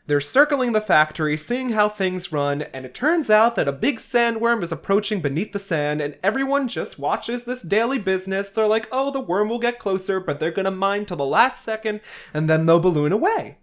They're 0.07 0.21
circling 0.21 0.71
the 0.71 0.79
factory, 0.79 1.35
seeing 1.35 1.71
how 1.71 1.89
things 1.89 2.31
run, 2.31 2.61
and 2.61 2.85
it 2.85 2.93
turns 2.93 3.29
out 3.29 3.55
that 3.55 3.67
a 3.67 3.73
big 3.73 3.97
sandworm 3.97 4.63
is 4.63 4.71
approaching 4.71 5.19
beneath 5.19 5.51
the 5.51 5.59
sand, 5.59 5.99
and 5.99 6.15
everyone 6.23 6.69
just 6.69 6.97
watches 6.97 7.43
this 7.43 7.61
daily 7.61 7.99
business. 7.99 8.49
They're 8.49 8.67
like, 8.67 8.87
oh, 8.89 9.11
the 9.11 9.19
worm 9.19 9.49
will 9.49 9.59
get 9.59 9.79
closer, 9.79 10.21
but 10.21 10.39
they're 10.39 10.49
gonna 10.49 10.71
mine 10.71 11.05
till 11.05 11.17
the 11.17 11.25
last 11.25 11.61
second, 11.61 11.99
and 12.33 12.49
then 12.49 12.65
they'll 12.65 12.79
balloon 12.79 13.11
away. 13.11 13.57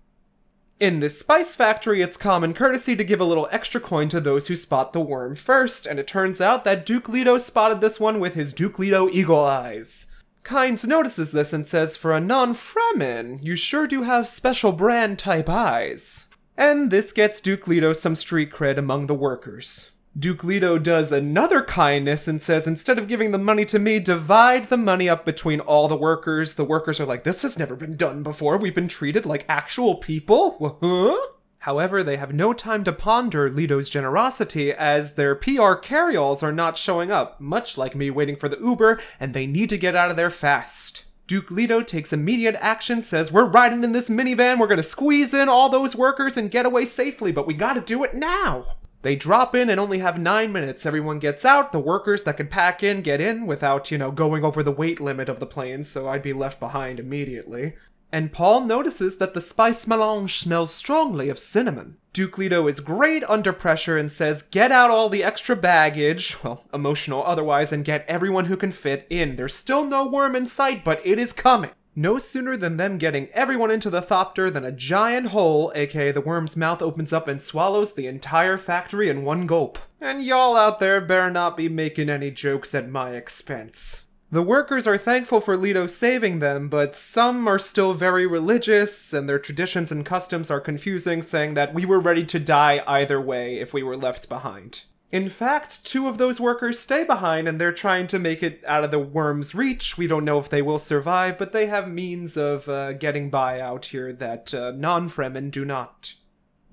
In 0.79 1.01
this 1.01 1.19
spice 1.19 1.55
factory, 1.55 2.03
it's 2.03 2.19
common 2.19 2.53
courtesy 2.53 2.95
to 2.95 3.05
give 3.05 3.23
a 3.23 3.25
little 3.25 3.49
extra 3.51 3.81
coin 3.81 4.11
to 4.11 4.21
those 4.21 4.49
who 4.49 4.57
spot 4.57 4.93
the 4.93 5.01
worm 5.01 5.37
first, 5.37 5.87
and 5.87 5.99
it 5.99 6.07
turns 6.07 6.43
out 6.43 6.65
that 6.65 6.85
Duke 6.85 7.09
Leto 7.09 7.39
spotted 7.39 7.81
this 7.81 7.99
one 7.99 8.21
with 8.21 8.35
his 8.35 8.53
Duke 8.53 8.79
Leto 8.79 9.09
eagle 9.09 9.43
eyes. 9.43 10.09
Kynes 10.43 10.87
notices 10.87 11.33
this 11.33 11.55
and 11.55 11.67
says, 11.67 11.97
For 11.97 12.13
a 12.13 12.21
non 12.21 12.53
Fremen, 12.53 13.43
you 13.43 13.57
sure 13.57 13.87
do 13.87 14.03
have 14.03 14.29
special 14.29 14.73
brand 14.73 15.19
type 15.19 15.49
eyes. 15.49 16.29
And 16.57 16.91
this 16.91 17.13
gets 17.13 17.41
Duke 17.41 17.67
Leto 17.67 17.93
some 17.93 18.15
street 18.15 18.53
cred 18.53 18.79
among 18.79 19.07
the 19.07 19.15
workers. 19.15 19.91
Duke 20.17 20.45
Leto 20.45 20.79
does 20.79 21.11
another 21.11 21.61
kindness 21.61 22.29
and 22.29 22.41
says, 22.41 22.69
instead 22.69 22.99
of 22.99 23.09
giving 23.09 23.33
the 23.33 23.39
money 23.39 23.65
to 23.65 23.81
me, 23.81 23.99
divide 23.99 24.67
the 24.67 24.77
money 24.77 25.09
up 25.09 25.25
between 25.25 25.59
all 25.59 25.89
the 25.89 25.97
workers. 25.97 26.55
The 26.55 26.65
workers 26.65 27.01
are 27.01 27.07
like, 27.07 27.25
this 27.25 27.43
has 27.43 27.59
never 27.59 27.75
been 27.75 27.97
done 27.97 28.23
before. 28.23 28.57
We've 28.57 28.75
been 28.75 28.87
treated 28.87 29.27
like 29.27 29.45
actual 29.49 29.97
people. 29.97 30.79
Huh? 30.81 31.17
However, 31.65 32.05
they 32.05 32.19
have 32.19 32.33
no 32.33 32.53
time 32.53 32.85
to 32.85 32.93
ponder 32.93 33.51
Leto's 33.51 33.91
generosity 33.91 34.71
as 34.71 35.15
their 35.15 35.35
PR 35.35 35.75
carryalls 35.81 36.43
are 36.43 36.53
not 36.53 36.79
showing 36.79 37.11
up, 37.11 37.41
much 37.41 37.77
like 37.77 37.97
me 37.97 38.11
waiting 38.11 38.37
for 38.37 38.49
the 38.49 38.61
Uber, 38.61 39.01
and 39.19 39.35
they 39.35 39.47
need 39.47 39.71
to 39.71 39.79
get 39.79 39.97
out 39.97 40.11
of 40.11 40.17
there 40.17 40.31
fast. 40.31 41.04
Duke 41.27 41.51
Leto 41.51 41.83
takes 41.83 42.13
immediate 42.13 42.57
action, 42.61 43.01
says, 43.01 43.33
We're 43.33 43.49
riding 43.49 43.83
in 43.83 43.93
this 43.93 44.11
minivan, 44.11 44.59
we're 44.59 44.67
gonna 44.67 44.83
squeeze 44.83 45.33
in 45.33 45.49
all 45.49 45.71
those 45.71 45.97
workers 45.97 46.37
and 46.37 46.51
get 46.51 46.67
away 46.67 46.85
safely, 46.85 47.33
but 47.33 47.47
we 47.47 47.55
gotta 47.55 47.81
do 47.81 48.05
it 48.05 48.15
now! 48.15 48.77
They 49.01 49.17
drop 49.17 49.55
in 49.55 49.69
and 49.69 49.79
only 49.79 49.99
have 49.99 50.19
nine 50.19 50.51
minutes. 50.51 50.87
Everyone 50.87 51.19
gets 51.19 51.45
out. 51.45 51.73
The 51.73 51.79
workers 51.79 52.25
that 52.25 52.39
can 52.39 52.47
pack 52.47 52.83
in 52.83 53.03
get 53.03 53.21
in 53.21 53.45
without, 53.45 53.91
you 53.91 53.99
know, 53.99 54.11
going 54.11 54.47
over 54.47 54.63
the 54.63 54.73
weight 54.73 54.99
limit 54.99 55.29
of 55.29 55.41
the 55.41 55.47
plane, 55.47 55.85
so 55.85 56.09
I'd 56.09 56.23
be 56.23 56.33
left 56.33 56.59
behind 56.59 56.99
immediately. 56.99 57.75
And 58.15 58.33
Paul 58.33 58.61
notices 58.61 59.17
that 59.17 59.35
the 59.35 59.41
spice 59.41 59.89
melange 59.89 60.39
smells 60.39 60.73
strongly 60.73 61.29
of 61.29 61.37
cinnamon. 61.37 61.97
Duke 62.13 62.39
Leto 62.39 62.69
is 62.69 62.79
great 62.79 63.25
under 63.25 63.53
pressure 63.53 63.97
and 63.97 64.09
says, 64.09 64.43
Get 64.43 64.71
out 64.71 64.89
all 64.89 65.09
the 65.09 65.25
extra 65.25 65.57
baggage, 65.57 66.37
well, 66.45 66.63
emotional 66.73 67.25
otherwise, 67.27 67.73
and 67.73 67.85
get 67.85 68.05
everyone 68.07 68.45
who 68.45 68.57
can 68.57 68.71
fit 68.71 69.05
in. 69.11 69.35
There's 69.35 69.57
still 69.57 69.85
no 69.85 70.07
worm 70.07 70.37
in 70.37 70.47
sight, 70.47 70.85
but 70.85 71.05
it 71.05 71.19
is 71.19 71.33
coming. 71.33 71.73
No 71.97 72.19
sooner 72.19 72.57
than 72.57 72.77
them 72.77 72.99
getting 72.99 73.31
everyone 73.31 73.73
into 73.73 73.91
the 73.91 74.01
thopter 74.01 74.49
than 74.49 74.65
a 74.65 74.71
giant 74.71 75.31
hole, 75.31 75.73
aka 75.75 76.13
the 76.13 76.21
worm's 76.21 76.57
mouth, 76.57 76.83
opens 76.83 77.13
up 77.13 77.27
and 77.27 77.43
swallows 77.43 77.95
the 77.95 78.07
entire 78.07 78.59
factory 78.59 79.09
in 79.09 79.25
one 79.25 79.49
gulp. 79.49 79.77
And 80.01 80.25
y'all 80.25 80.57
out 80.57 80.79
there 80.79 81.01
better 81.01 81.33
not 81.33 81.57
be 81.57 81.69
making 81.69 82.11
any 82.11 82.31
jokes 82.31 82.77
at 82.77 82.89
my 82.89 83.11
expense. 83.11 84.04
The 84.35 84.43
workers 84.43 84.89
are 84.89 84.99
thankful 84.99 85.41
for 85.41 85.57
Leto 85.57 85.87
saving 85.87 86.41
them, 86.41 86.69
but 86.69 86.97
some 86.97 87.47
are 87.47 87.57
still 87.57 87.95
very 87.95 88.27
religious, 88.27 89.13
and 89.13 89.29
their 89.29 89.39
traditions 89.39 89.93
and 89.93 90.05
customs 90.05 90.51
are 90.51 90.59
confusing, 90.59 91.23
saying 91.23 91.55
that 91.55 91.73
we 91.73 91.85
were 91.85 92.01
ready 92.01 92.27
to 92.27 92.41
die 92.41 92.83
either 92.85 93.21
way 93.21 93.61
if 93.61 93.73
we 93.73 93.85
were 93.85 93.97
left 93.97 94.29
behind. 94.29 94.87
In 95.13 95.29
fact, 95.29 95.87
two 95.87 96.09
of 96.09 96.19
those 96.19 96.41
workers 96.41 96.81
stay 96.81 97.05
behind 97.05 97.47
and 97.47 97.61
they're 97.61 97.71
trying 97.71 98.09
to 98.09 98.19
make 98.19 98.43
it 98.43 98.61
out 98.67 98.83
of 98.83 98.91
the 98.91 98.99
worm's 98.99 99.55
reach. 99.55 99.97
We 99.97 100.09
don't 100.09 100.25
know 100.25 100.41
if 100.41 100.49
they 100.49 100.63
will 100.63 100.81
survive, 100.81 101.39
but 101.39 101.53
they 101.53 101.67
have 101.67 101.89
means 101.89 102.37
of 102.37 102.69
uh, 102.69 102.95
getting 102.95 103.31
by 103.31 103.61
out 103.61 103.87
here 103.87 104.13
that 104.15 104.53
uh, 104.53 104.73
non 104.73 105.09
Fremen 105.09 105.53
do 105.53 105.65
not. 105.65 106.15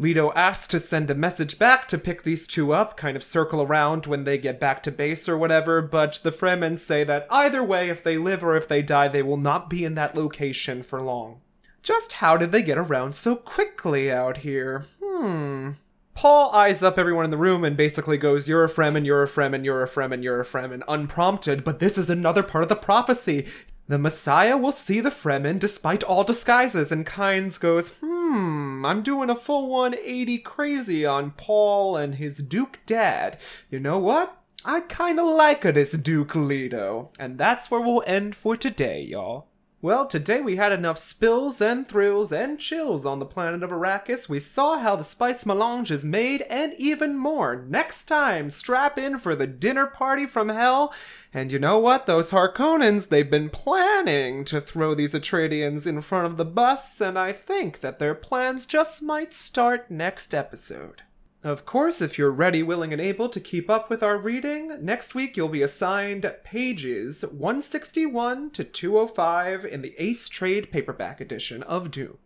Leto 0.02 0.34
asks 0.34 0.66
to 0.66 0.80
send 0.80 1.12
a 1.12 1.16
message 1.16 1.60
back 1.60 1.88
to 1.88 1.96
pick 1.96 2.24
these 2.24 2.48
two 2.48 2.74
up, 2.74 2.98
kind 2.98 3.16
of 3.16 3.22
circle 3.22 3.62
around 3.62 4.08
when 4.08 4.24
they 4.24 4.36
get 4.36 4.60
back 4.60 4.82
to 4.82 4.92
base 4.92 5.30
or 5.30 5.38
whatever, 5.38 5.80
but 5.80 6.20
the 6.24 6.32
Fremen 6.32 6.80
say 6.80 7.04
that 7.04 7.28
either 7.30 7.64
way, 7.64 7.88
if 7.88 8.02
they 8.02 8.18
live 8.18 8.44
or 8.44 8.58
if 8.58 8.68
they 8.68 8.82
die, 8.82 9.08
they 9.08 9.22
will 9.22 9.38
not 9.38 9.70
be 9.70 9.86
in 9.86 9.94
that 9.94 10.16
location 10.16 10.82
for 10.82 11.00
long. 11.00 11.40
Just 11.84 12.14
how 12.14 12.36
did 12.36 12.52
they 12.52 12.64
get 12.64 12.80
around 12.80 13.14
so 13.14 13.36
quickly 13.36 14.12
out 14.12 14.38
here? 14.38 14.86
Hmm. 15.04 15.74
Paul 16.16 16.52
eyes 16.52 16.82
up 16.82 16.98
everyone 16.98 17.26
in 17.26 17.32
the 17.32 17.38
room 17.38 17.64
and 17.64 17.78
basically 17.78 18.18
goes, 18.18 18.48
You're 18.48 18.66
a 18.66 18.70
Fremen, 18.70 19.06
you're 19.06 19.22
a 19.22 19.28
Fremen, 19.28 19.64
you're 19.64 19.84
a 19.84 19.88
Fremen, 19.88 20.24
you're 20.24 20.42
a 20.42 20.46
Fremen, 20.46 20.82
unprompted, 20.88 21.64
but 21.64 21.78
this 21.78 22.00
is 22.00 22.10
another 22.10 22.42
part 22.42 22.64
of 22.64 22.70
the 22.70 22.76
prophecy. 22.76 23.46
The 23.92 24.00
Messiah 24.00 24.56
will 24.56 24.72
see 24.72 25.02
the 25.02 25.10
Fremen 25.10 25.60
despite 25.60 26.02
all 26.02 26.24
disguises, 26.24 26.94
and 26.94 27.06
Kynes 27.06 27.60
goes, 27.60 27.98
Hmm, 28.00 28.86
I'm 28.86 29.02
doing 29.02 29.30
a 29.30 29.36
full 29.36 29.68
180 29.68 30.38
crazy 30.38 31.06
on 31.06 31.32
Paul 31.32 31.98
and 31.98 32.16
his 32.16 32.38
Duke 32.38 32.80
dad. 32.86 33.38
You 33.70 33.82
know 33.82 34.00
what? 34.00 34.38
I 34.64 34.80
kinda 34.80 35.24
like 35.24 35.64
this 35.64 35.92
Duke 35.92 36.36
Leto. 36.36 37.12
And 37.20 37.38
that's 37.38 37.70
where 37.70 37.82
we'll 37.82 38.02
end 38.08 38.34
for 38.34 38.56
today, 38.56 39.02
y'all. 39.02 39.48
Well, 39.84 40.06
today 40.06 40.42
we 40.42 40.58
had 40.58 40.72
enough 40.72 41.00
spills 41.00 41.60
and 41.60 41.88
thrills 41.88 42.32
and 42.32 42.60
chills 42.60 43.04
on 43.04 43.18
the 43.18 43.26
planet 43.26 43.64
of 43.64 43.72
Arrakis. 43.72 44.30
We 44.30 44.40
saw 44.40 44.78
how 44.78 44.96
the 44.96 45.04
spice 45.04 45.44
melange 45.44 45.90
is 45.90 46.06
made 46.06 46.44
and 46.44 46.76
even 46.78 47.18
more. 47.18 47.56
Next 47.56 48.04
time, 48.04 48.52
strap 48.52 49.00
in 49.00 49.18
for 49.18 49.36
the 49.36 49.48
dinner 49.48 49.88
party 49.88 50.28
from 50.28 50.50
hell. 50.50 50.94
And 51.34 51.52
you 51.52 51.58
know 51.58 51.80
what? 51.80 52.06
Those 52.06 52.30
Harkonnens, 52.30 53.10
they've 53.10 53.28
been 53.28 53.50
planning 53.50 54.46
to 54.46 54.62
throw 54.62 54.94
these 54.94 55.16
Atreidians 55.16 55.88
in 55.88 56.02
front 56.02 56.28
of 56.28 56.38
the 56.38 56.46
bus, 56.46 57.02
and 57.02 57.18
I 57.18 57.32
think 57.32 57.80
that 57.80 57.98
their 57.98 58.14
plans 58.14 58.68
just 58.68 59.02
might 59.02 59.34
start 59.34 59.90
next 59.90 60.36
episode. 60.36 61.02
Of 61.44 61.66
course, 61.66 62.02
if 62.02 62.20
you're 62.20 62.32
ready, 62.32 62.62
willing, 62.62 62.94
and 62.94 63.02
able 63.02 63.28
to 63.30 63.40
keep 63.40 63.68
up 63.68 63.90
with 63.90 64.04
our 64.04 64.16
reading, 64.16 64.78
next 64.80 65.16
week 65.16 65.36
you'll 65.36 65.50
be 65.50 65.64
assigned 65.64 66.32
pages 66.44 67.24
161 67.24 68.52
to 68.52 68.64
205 68.64 69.66
in 69.66 69.82
the 69.82 69.96
Ace 69.98 70.30
Trade 70.30 70.72
paperback 70.72 71.20
edition 71.20 71.64
of 71.64 71.90
Dune. 71.90 72.20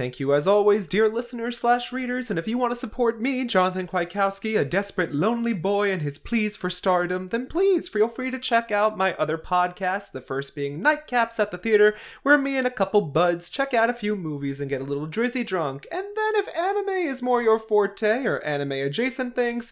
Thank 0.00 0.18
you 0.18 0.32
as 0.32 0.46
always, 0.46 0.88
dear 0.88 1.10
listeners 1.10 1.58
slash 1.58 1.92
readers, 1.92 2.30
and 2.30 2.38
if 2.38 2.48
you 2.48 2.56
want 2.56 2.70
to 2.70 2.74
support 2.74 3.20
me, 3.20 3.44
Jonathan 3.44 3.86
Kwiatkowski, 3.86 4.58
a 4.58 4.64
desperate 4.64 5.14
lonely 5.14 5.52
boy 5.52 5.92
and 5.92 6.00
his 6.00 6.16
pleas 6.16 6.56
for 6.56 6.70
stardom, 6.70 7.26
then 7.26 7.46
please 7.46 7.86
feel 7.86 8.08
free 8.08 8.30
to 8.30 8.38
check 8.38 8.72
out 8.72 8.96
my 8.96 9.12
other 9.16 9.36
podcasts, 9.36 10.10
the 10.10 10.22
first 10.22 10.54
being 10.54 10.82
Nightcaps 10.82 11.38
at 11.38 11.50
the 11.50 11.58
Theater, 11.58 11.94
where 12.22 12.38
me 12.38 12.56
and 12.56 12.66
a 12.66 12.70
couple 12.70 13.02
buds 13.02 13.50
check 13.50 13.74
out 13.74 13.90
a 13.90 13.92
few 13.92 14.16
movies 14.16 14.58
and 14.58 14.70
get 14.70 14.80
a 14.80 14.84
little 14.84 15.06
drizzy 15.06 15.44
drunk, 15.44 15.86
and 15.92 16.06
then 16.16 16.34
if 16.36 16.48
anime 16.56 17.06
is 17.06 17.20
more 17.20 17.42
your 17.42 17.58
forte, 17.58 18.24
or 18.24 18.42
anime 18.42 18.72
adjacent 18.72 19.34
things, 19.34 19.70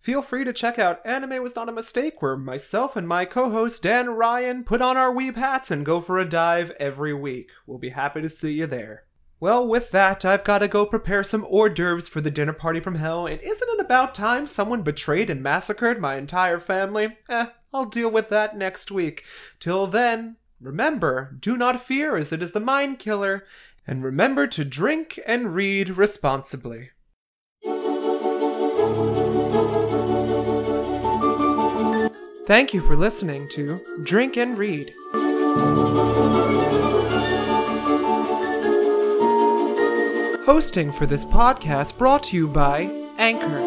Feel 0.00 0.22
free 0.22 0.44
to 0.44 0.52
check 0.52 0.78
out 0.78 1.06
Anime 1.06 1.42
Was 1.42 1.54
Not 1.54 1.68
a 1.68 1.72
Mistake, 1.72 2.22
where 2.22 2.36
myself 2.36 2.96
and 2.96 3.06
my 3.06 3.26
co 3.26 3.50
host 3.50 3.82
Dan 3.82 4.08
Ryan 4.08 4.64
put 4.64 4.80
on 4.80 4.96
our 4.96 5.14
weeb 5.14 5.36
hats 5.36 5.70
and 5.70 5.84
go 5.84 6.00
for 6.00 6.18
a 6.18 6.28
dive 6.28 6.72
every 6.80 7.12
week. 7.12 7.50
We'll 7.66 7.76
be 7.76 7.90
happy 7.90 8.22
to 8.22 8.28
see 8.30 8.54
you 8.54 8.66
there. 8.66 9.04
Well, 9.42 9.66
with 9.66 9.90
that, 9.92 10.26
I've 10.26 10.44
got 10.44 10.58
to 10.58 10.68
go 10.68 10.84
prepare 10.84 11.24
some 11.24 11.46
hors 11.48 11.70
d'oeuvres 11.70 12.08
for 12.08 12.20
the 12.20 12.30
dinner 12.30 12.52
party 12.52 12.78
from 12.78 12.96
hell, 12.96 13.26
and 13.26 13.40
isn't 13.40 13.70
it 13.70 13.80
about 13.80 14.14
time 14.14 14.46
someone 14.46 14.82
betrayed 14.82 15.30
and 15.30 15.42
massacred 15.42 15.98
my 15.98 16.16
entire 16.16 16.60
family? 16.60 17.16
Eh, 17.30 17.46
I'll 17.72 17.86
deal 17.86 18.10
with 18.10 18.28
that 18.28 18.58
next 18.58 18.90
week. 18.90 19.24
Till 19.58 19.86
then, 19.86 20.36
remember, 20.60 21.34
do 21.40 21.56
not 21.56 21.80
fear 21.80 22.18
as 22.18 22.34
it 22.34 22.42
is 22.42 22.52
the 22.52 22.60
mind 22.60 22.98
killer, 22.98 23.46
and 23.86 24.04
remember 24.04 24.46
to 24.46 24.62
drink 24.62 25.18
and 25.26 25.54
read 25.54 25.96
responsibly. 25.96 26.90
Thank 32.46 32.74
you 32.74 32.82
for 32.82 32.94
listening 32.94 33.48
to 33.52 33.80
Drink 34.02 34.36
and 34.36 34.58
Read. 34.58 34.92
Hosting 40.52 40.90
for 40.90 41.06
this 41.06 41.24
podcast 41.24 41.96
brought 41.96 42.24
to 42.24 42.36
you 42.36 42.48
by 42.48 42.90
Anchor. 43.18 43.60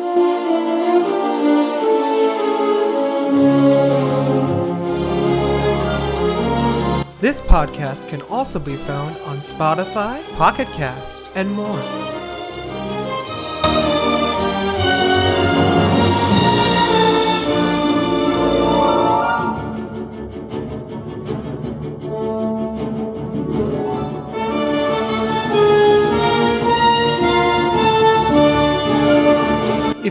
This 7.21 7.39
podcast 7.39 8.09
can 8.09 8.21
also 8.23 8.59
be 8.59 8.75
found 8.75 9.17
on 9.19 9.37
Spotify, 9.39 10.21
Pocket 10.35 10.67
Cast, 10.73 11.21
and 11.35 11.49
more. 11.49 11.79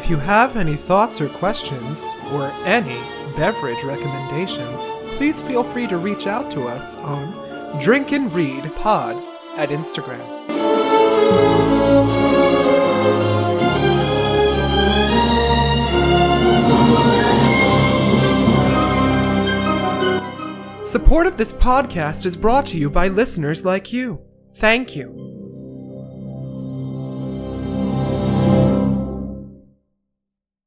If 0.02 0.10
you 0.10 0.16
have 0.16 0.56
any 0.56 0.74
thoughts 0.74 1.20
or 1.20 1.28
questions, 1.28 2.04
or 2.32 2.48
any 2.64 2.98
beverage 3.36 3.84
recommendations, 3.84 4.90
please 5.16 5.40
feel 5.40 5.62
free 5.62 5.86
to 5.86 5.96
reach 5.96 6.26
out 6.26 6.50
to 6.50 6.64
us 6.64 6.96
on 6.96 7.78
Drink 7.78 8.10
and 8.10 8.32
Read 8.34 8.64
Pod 8.74 9.14
at 9.56 9.68
Instagram. 9.68 10.26
Support 20.84 21.28
of 21.28 21.36
this 21.36 21.52
podcast 21.52 22.26
is 22.26 22.36
brought 22.36 22.66
to 22.66 22.76
you 22.76 22.90
by 22.90 23.06
listeners 23.06 23.64
like 23.64 23.92
you. 23.92 24.20
Thank 24.56 24.96
you. 24.96 25.21